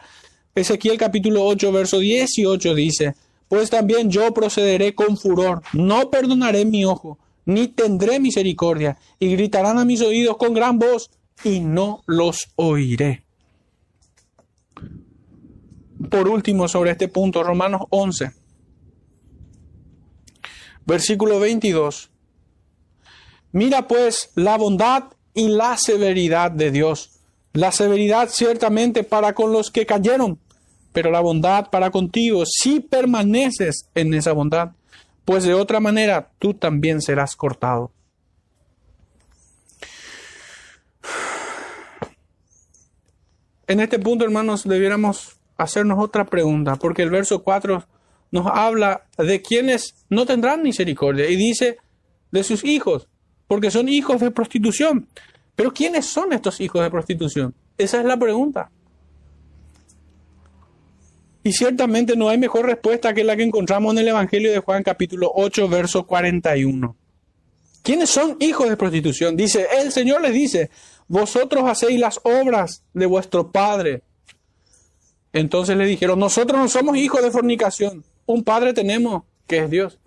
[0.54, 3.14] Ezequiel capítulo 8, verso 18 dice,
[3.48, 9.78] pues también yo procederé con furor, no perdonaré mi ojo, ni tendré misericordia, y gritarán
[9.78, 11.10] a mis oídos con gran voz,
[11.44, 13.24] y no los oiré.
[16.10, 18.32] Por último, sobre este punto, Romanos 11
[20.88, 22.10] versículo 22.
[23.52, 25.04] Mira pues la bondad
[25.34, 27.10] y la severidad de Dios.
[27.52, 30.38] La severidad ciertamente para con los que cayeron,
[30.92, 34.72] pero la bondad para contigo si permaneces en esa bondad.
[35.24, 37.92] pues de otra manera tú también serás cortado.
[43.66, 47.84] En este punto, hermanos, debiéramos hacernos otra pregunta, porque el verso 4
[48.30, 51.76] nos habla de quienes no tendrán misericordia y dice
[52.30, 53.08] de sus hijos,
[53.48, 55.08] porque son hijos de prostitución.
[55.56, 57.54] Pero ¿quiénes son estos hijos de prostitución?
[57.76, 58.70] Esa es la pregunta.
[61.42, 64.82] Y ciertamente no hay mejor respuesta que la que encontramos en el Evangelio de Juan
[64.82, 66.94] capítulo 8, verso 41.
[67.82, 69.36] ¿Quiénes son hijos de prostitución?
[69.36, 70.70] Dice, el Señor les dice,
[71.06, 74.02] vosotros hacéis las obras de vuestro Padre.
[75.32, 79.98] Entonces le dijeron, nosotros no somos hijos de fornicación, un Padre tenemos que es Dios.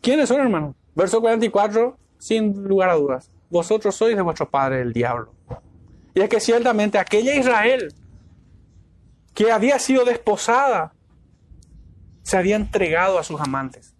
[0.00, 0.76] ¿Quiénes son, hermanos?
[0.94, 5.32] Verso 44, sin lugar a dudas, vosotros sois de vuestro Padre el diablo.
[6.14, 7.94] Y es que ciertamente aquella Israel
[9.34, 10.92] que había sido desposada
[12.22, 13.94] se había entregado a sus amantes,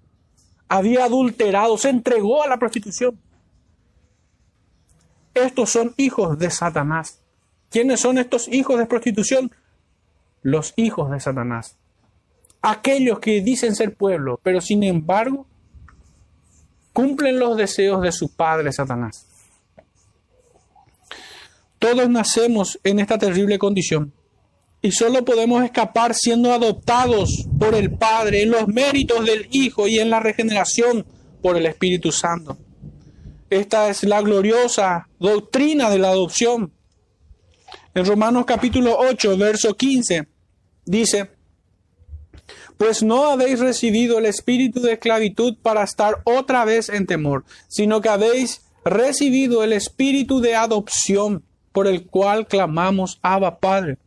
[0.69, 3.19] había adulterado, se entregó a la prostitución.
[5.33, 7.23] Estos son hijos de Satanás.
[7.71, 9.53] ¿Quiénes son estos hijos de prostitución?
[10.43, 11.79] Los hijos de Satanás.
[12.61, 15.47] Aquellos que dicen ser pueblo, pero sin embargo
[16.99, 19.25] cumplen los deseos de su padre Satanás.
[21.79, 24.13] Todos nacemos en esta terrible condición
[24.83, 30.01] y solo podemos escapar siendo adoptados por el Padre en los méritos del Hijo y
[30.01, 31.07] en la regeneración
[31.41, 32.59] por el Espíritu Santo.
[33.49, 36.73] Esta es la gloriosa doctrina de la adopción.
[37.95, 40.27] En Romanos capítulo 8, verso 15,
[40.85, 41.31] dice,
[42.79, 48.01] pues no habéis recibido el espíritu de esclavitud para estar otra vez en temor, sino
[48.01, 53.99] que habéis recibido el espíritu de adopción por el cual clamamos Abba Padre.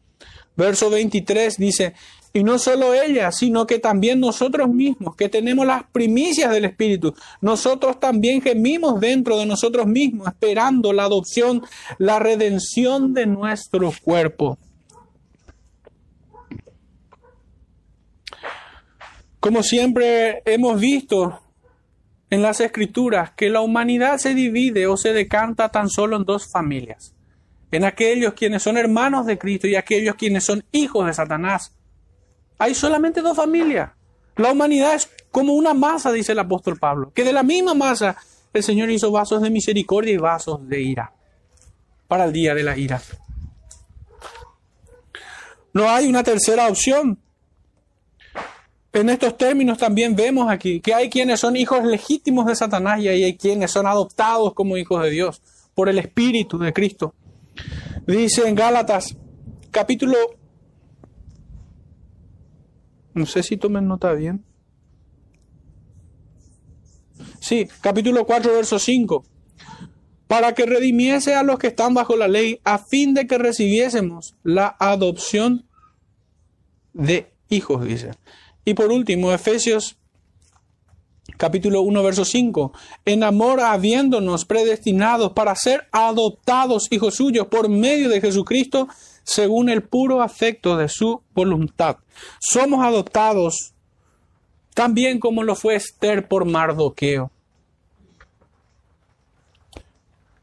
[0.56, 1.94] Verso 23 dice,
[2.34, 7.14] y no solo ella, sino que también nosotros mismos, que tenemos las primicias del Espíritu,
[7.42, 11.62] nosotros también gemimos dentro de nosotros mismos, esperando la adopción,
[11.98, 14.58] la redención de nuestro cuerpo.
[19.42, 21.42] Como siempre hemos visto
[22.30, 26.52] en las escrituras que la humanidad se divide o se decanta tan solo en dos
[26.52, 27.16] familias,
[27.72, 31.74] en aquellos quienes son hermanos de Cristo y aquellos quienes son hijos de Satanás.
[32.60, 33.90] Hay solamente dos familias.
[34.36, 38.16] La humanidad es como una masa, dice el apóstol Pablo, que de la misma masa
[38.54, 41.14] el Señor hizo vasos de misericordia y vasos de ira
[42.08, 43.02] para el día de la ira.
[45.74, 47.18] No hay una tercera opción.
[48.94, 53.08] En estos términos también vemos aquí que hay quienes son hijos legítimos de Satanás y
[53.08, 55.42] hay quienes son adoptados como hijos de Dios
[55.74, 57.16] por el Espíritu de Cristo.
[58.06, 59.16] Dice en Gálatas
[59.72, 60.18] capítulo
[63.14, 64.46] no sé si tomen nota bien.
[67.40, 69.24] Sí, capítulo 4, verso 5.
[70.28, 74.36] Para que redimiese a los que están bajo la ley, a fin de que recibiésemos
[74.44, 75.68] la adopción
[76.94, 78.12] de hijos, dice.
[78.66, 79.98] Y por último, Efesios
[81.38, 82.72] capítulo 1, verso 5.
[83.06, 88.88] En amor habiéndonos predestinados para ser adoptados hijos suyos por medio de Jesucristo,
[89.24, 91.98] según el puro afecto de su voluntad.
[92.40, 93.74] Somos adoptados
[94.74, 97.32] también como lo fue Esther por Mardoqueo.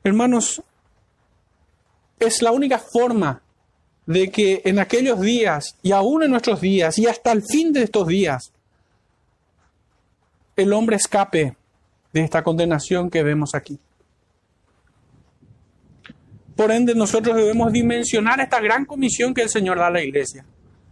[0.03, 0.63] Hermanos,
[2.19, 3.43] es la única forma
[4.09, 7.83] de que en aquellos días y aún en nuestros días y hasta el fin de
[7.83, 8.53] estos días,
[10.57, 11.55] el hombre escape
[12.15, 13.79] de esta condenación que vemos aquí.
[16.57, 20.47] Por ende, nosotros debemos dimensionar esta gran comisión que el Señor da a la iglesia,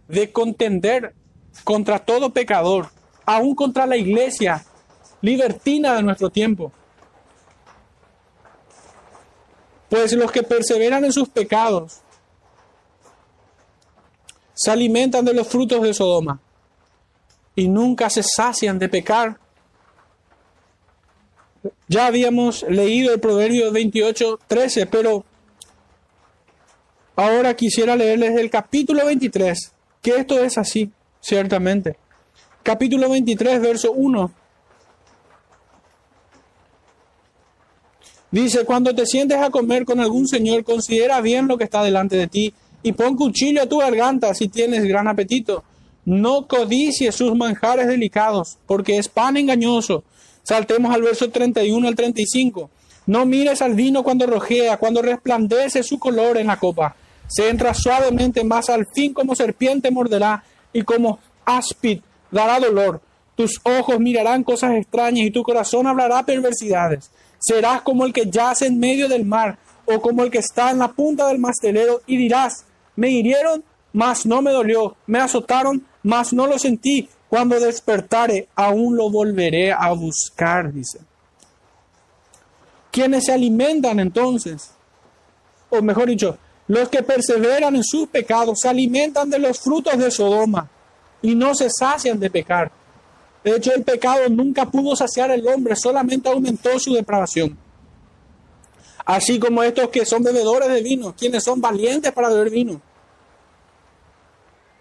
[0.07, 1.15] de contender
[1.63, 2.89] contra todo pecador,
[3.25, 4.63] aún contra la iglesia
[5.21, 6.71] libertina de nuestro tiempo.
[9.89, 12.03] Pues los que perseveran en sus pecados
[14.57, 16.41] se alimentan de los frutos de Sodoma
[17.55, 19.37] y nunca se sacian de pecar.
[21.87, 25.23] Ya habíamos leído el Proverbio 28, 13, pero
[27.19, 29.73] Ahora quisiera leerles el capítulo 23,
[30.03, 31.97] que esto es así, ciertamente.
[32.61, 34.31] Capítulo 23, verso 1.
[38.29, 42.15] Dice, cuando te sientes a comer con algún señor, considera bien lo que está delante
[42.17, 45.63] de ti y pon cuchillo a tu garganta si tienes gran apetito.
[46.05, 50.03] No codicies sus manjares delicados, porque es pan engañoso.
[50.43, 52.69] Saltemos al verso 31 al 35.
[53.07, 56.95] No mires al vino cuando rojea, cuando resplandece su color en la copa
[57.27, 60.43] se entra suavemente, más al fin como serpiente morderá
[60.73, 61.99] y como áspid
[62.31, 63.01] dará dolor.
[63.35, 67.11] tus ojos mirarán cosas extrañas y tu corazón hablará perversidades.
[67.37, 70.79] Serás como el que yace en medio del mar o como el que está en
[70.79, 72.65] la punta del mastelero y dirás,
[72.97, 73.63] me hirieron,
[73.93, 77.07] mas no me dolió, me azotaron, mas no lo sentí.
[77.29, 80.99] Cuando despertare, aún lo volveré a buscar, dice.
[82.91, 84.71] Quienes se alimentan entonces,
[85.69, 86.37] o mejor dicho,
[86.67, 90.69] los que perseveran en sus pecados, se alimentan de los frutos de Sodoma
[91.21, 92.71] y no se sacian de pecar.
[93.43, 97.57] De hecho, el pecado nunca pudo saciar al hombre, solamente aumentó su depravación.
[99.05, 102.81] Así como estos que son bebedores de vino, quienes son valientes para beber vino.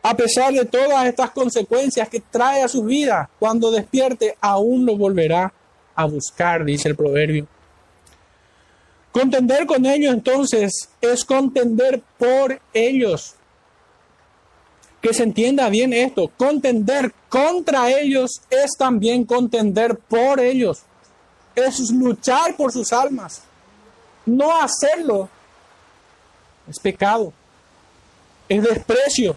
[0.09, 4.97] A pesar de todas estas consecuencias que trae a su vida, cuando despierte, aún lo
[4.97, 5.53] volverá
[5.97, 7.49] a buscar, dice el proverbio.
[9.11, 13.35] Contender con ellos entonces es contender por ellos
[15.01, 20.83] que se entienda bien esto, contender contra ellos es también contender por ellos,
[21.57, 23.43] es luchar por sus almas.
[24.25, 25.29] No hacerlo
[26.69, 27.33] es pecado,
[28.49, 29.37] es desprecio.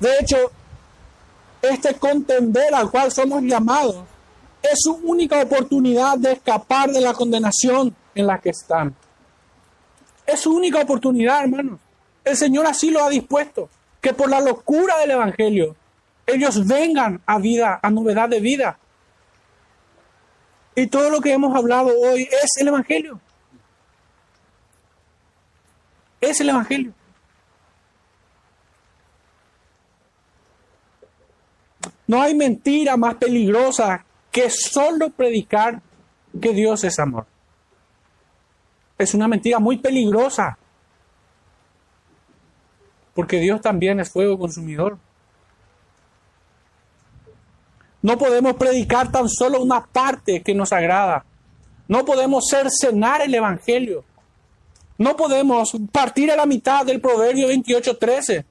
[0.00, 0.36] De hecho,
[1.62, 4.04] este contender al cual somos llamados
[4.62, 8.94] es su única oportunidad de escapar de la condenación en la que están.
[10.26, 11.80] Es su única oportunidad, hermanos.
[12.24, 13.70] El Señor así lo ha dispuesto,
[14.00, 15.74] que por la locura del Evangelio
[16.26, 18.78] ellos vengan a vida, a novedad de vida.
[20.74, 23.20] Y todo lo que hemos hablado hoy es el Evangelio.
[26.20, 26.92] Es el Evangelio.
[32.08, 35.80] No hay mentira más peligrosa que solo predicar
[36.40, 37.26] que Dios es amor
[38.98, 40.58] es una mentira muy peligrosa.
[43.14, 44.98] Porque Dios también es fuego consumidor.
[48.02, 51.24] No podemos predicar tan solo una parte que nos agrada.
[51.86, 54.04] No podemos cercenar el Evangelio.
[54.98, 58.44] No podemos partir a la mitad del Proverbio 28.13.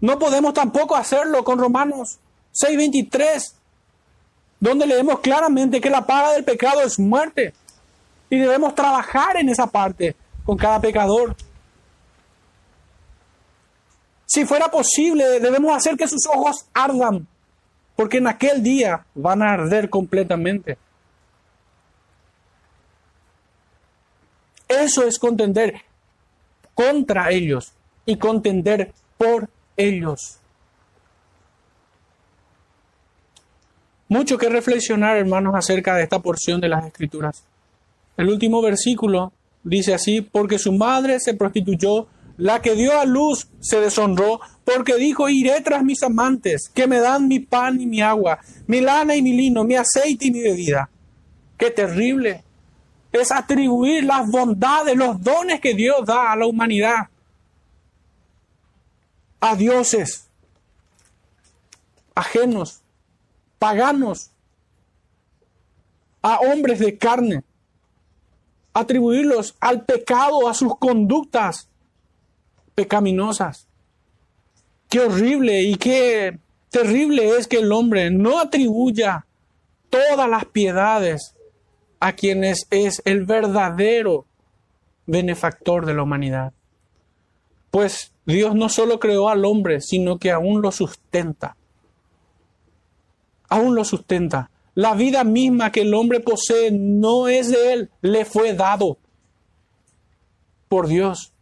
[0.00, 2.18] No podemos tampoco hacerlo con Romanos
[2.54, 3.52] 6.23,
[4.58, 7.54] donde leemos claramente que la paga del pecado es muerte.
[8.30, 10.14] Y debemos trabajar en esa parte
[10.44, 11.36] con cada pecador.
[14.26, 17.26] Si fuera posible, debemos hacer que sus ojos ardan,
[17.96, 20.78] porque en aquel día van a arder completamente.
[24.68, 25.82] Eso es contender
[26.74, 27.72] contra ellos
[28.06, 29.50] y contender por
[29.80, 30.38] ellos.
[34.08, 37.44] Mucho que reflexionar, hermanos, acerca de esta porción de las Escrituras.
[38.16, 39.32] El último versículo
[39.62, 44.96] dice así, porque su madre se prostituyó, la que dio a luz se deshonró, porque
[44.96, 49.14] dijo, iré tras mis amantes, que me dan mi pan y mi agua, mi lana
[49.14, 50.90] y mi lino, mi aceite y mi bebida.
[51.56, 52.42] Qué terrible
[53.12, 57.08] es atribuir las bondades, los dones que Dios da a la humanidad
[59.40, 60.28] a dioses
[62.14, 62.82] ajenos,
[63.58, 64.30] paganos,
[66.22, 67.42] a hombres de carne
[68.72, 71.68] atribuirlos al pecado, a sus conductas
[72.74, 73.66] pecaminosas.
[74.88, 76.38] Qué horrible y qué
[76.70, 79.26] terrible es que el hombre no atribuya
[79.88, 81.34] todas las piedades
[81.98, 84.24] a quienes es el verdadero
[85.06, 86.52] benefactor de la humanidad.
[87.70, 91.56] Pues Dios no solo creó al hombre, sino que aún lo sustenta.
[93.48, 94.50] Aún lo sustenta.
[94.74, 98.98] La vida misma que el hombre posee no es de él, le fue dado
[100.68, 101.32] por Dios.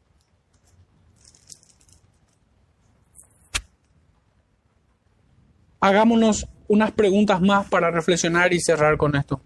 [5.80, 9.40] Hagámonos unas preguntas más para reflexionar y cerrar con esto.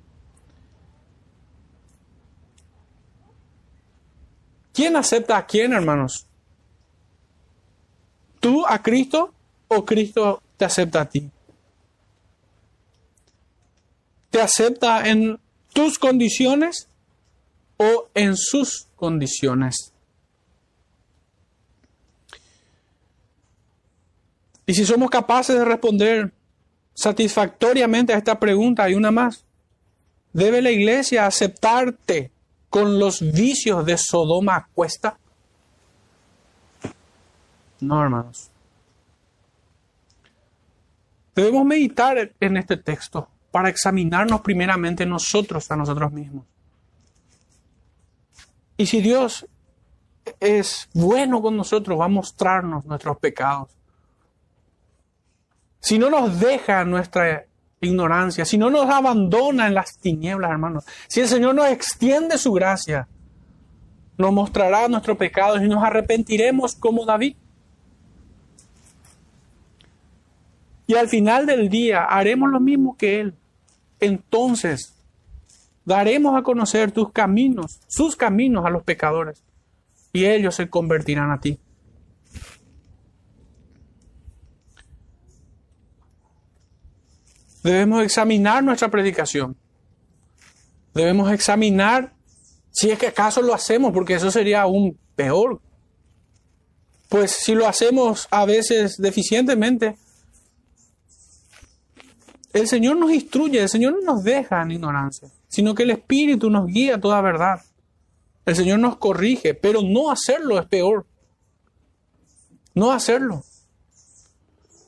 [4.73, 6.27] ¿Quién acepta a quién, hermanos?
[8.43, 9.33] ¿Tú a Cristo
[9.69, 11.31] o Cristo te acepta a ti?
[14.31, 15.39] ¿Te acepta en
[15.73, 16.89] tus condiciones
[17.77, 19.93] o en sus condiciones?
[24.67, 26.33] Y si somos capaces de responder
[26.95, 29.45] satisfactoriamente a esta pregunta, hay una más.
[30.33, 32.33] ¿Debe la iglesia aceptarte
[32.69, 35.17] con los vicios de Sodoma a cuesta?
[37.83, 38.51] No, hermanos.
[41.35, 46.47] Debemos meditar en este texto para examinarnos primeramente nosotros a nosotros mismos.
[48.77, 49.47] Y si Dios
[50.39, 53.71] es bueno con nosotros, va a mostrarnos nuestros pecados.
[55.81, 57.47] Si no nos deja nuestra
[57.81, 62.53] ignorancia, si no nos abandona en las tinieblas, hermanos, si el Señor nos extiende su
[62.53, 63.09] gracia,
[64.17, 67.37] nos mostrará nuestros pecados y nos arrepentiremos como David.
[70.93, 73.35] Y al final del día haremos lo mismo que Él.
[73.99, 74.95] Entonces,
[75.87, 79.43] daremos a conocer tus caminos, sus caminos a los pecadores,
[80.13, 81.59] y ellos se convertirán a ti.
[87.63, 89.57] Debemos examinar nuestra predicación.
[90.93, 92.13] Debemos examinar
[92.71, 95.59] si es que acaso lo hacemos, porque eso sería aún peor.
[97.09, 99.97] Pues si lo hacemos a veces deficientemente,
[102.53, 106.51] el Señor nos instruye, el Señor no nos deja en ignorancia, sino que el Espíritu
[106.51, 107.61] nos guía a toda verdad.
[108.45, 111.07] El Señor nos corrige, pero no hacerlo es peor.
[112.75, 113.45] No hacerlo.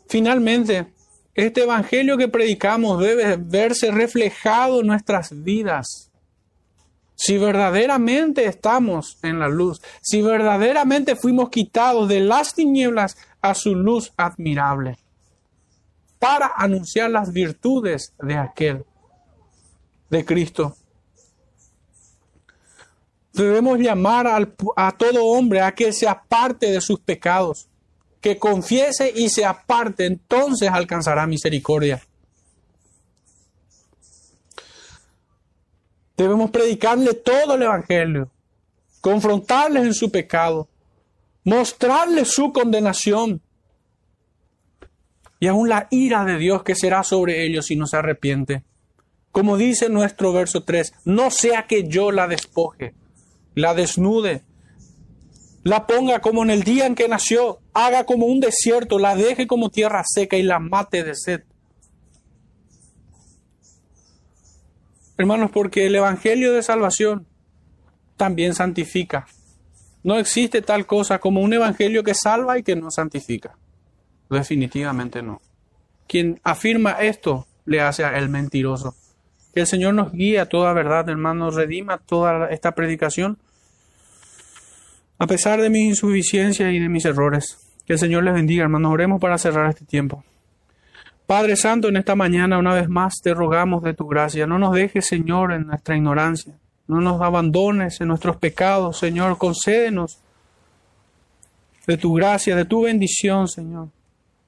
[0.09, 0.93] Finalmente,
[1.35, 6.11] este Evangelio que predicamos debe verse reflejado en nuestras vidas.
[7.16, 13.74] Si verdaderamente estamos en la luz, si verdaderamente fuimos quitados de las tinieblas a su
[13.74, 14.99] luz admirable,
[16.25, 18.87] para anunciar las virtudes de aquel,
[20.09, 20.75] de Cristo.
[23.35, 27.69] Debemos llamar a todo hombre a que se aparte de sus pecados
[28.23, 32.03] que confiese y se aparte, entonces alcanzará misericordia.
[36.17, 38.31] Debemos predicarle todo el Evangelio,
[39.03, 40.71] confrontarles en su pecado,
[41.45, 43.43] mostrarles su condenación
[45.45, 48.65] y aún la ira de Dios que será sobre ellos si no se arrepiente.
[49.31, 52.95] Como dice nuestro verso 3, no sea que yo la despoje,
[53.55, 54.41] la desnude,
[55.62, 59.47] la ponga como en el día en que nació, haga como un desierto, la deje
[59.47, 61.43] como tierra seca y la mate de sed.
[65.19, 67.27] Hermanos, porque el Evangelio de Salvación
[68.16, 69.27] también santifica.
[70.05, 73.59] No existe tal cosa como un Evangelio que salva y que no santifica.
[74.35, 75.40] Definitivamente no.
[76.06, 78.94] Quien afirma esto le hace a él mentiroso.
[79.55, 83.39] Que el Señor nos guíe a toda verdad, hermanos, redima toda esta predicación
[85.19, 87.59] a pesar de mi insuficiencia y de mis errores.
[87.86, 88.93] Que el Señor les bendiga, hermanos.
[88.93, 90.24] Oremos para cerrar este tiempo.
[91.27, 94.47] Padre Santo, en esta mañana una vez más te rogamos de tu gracia.
[94.47, 96.55] No nos dejes, Señor, en nuestra ignorancia.
[96.86, 99.39] No nos abandones en nuestros pecados, Señor.
[99.39, 100.19] Concédenos
[101.86, 103.89] de tu gracia, de tu bendición, Señor.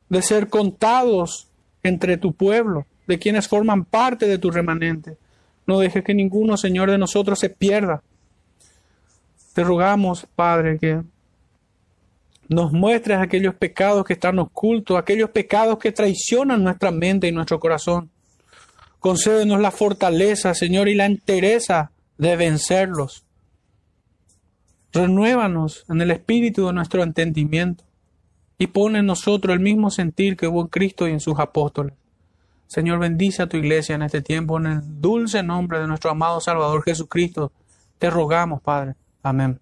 [0.08, 1.48] De ser contados
[1.82, 5.16] entre tu pueblo, de quienes forman parte de tu remanente.
[5.66, 8.02] No dejes que ninguno, Señor, de nosotros se pierda
[9.56, 11.00] te rogamos, Padre, que
[12.46, 17.58] nos muestres aquellos pecados que están ocultos, aquellos pecados que traicionan nuestra mente y nuestro
[17.58, 18.10] corazón.
[19.00, 23.24] Concédenos la fortaleza, Señor, y la entereza de vencerlos.
[24.92, 27.82] Renuévanos en el espíritu de nuestro entendimiento
[28.58, 31.94] y pone en nosotros el mismo sentir que hubo en Cristo y en sus apóstoles.
[32.66, 36.40] Señor, bendice a tu iglesia en este tiempo, en el dulce nombre de nuestro amado
[36.40, 37.52] Salvador Jesucristo.
[37.98, 38.94] Te rogamos, Padre.
[39.22, 39.60] Amen.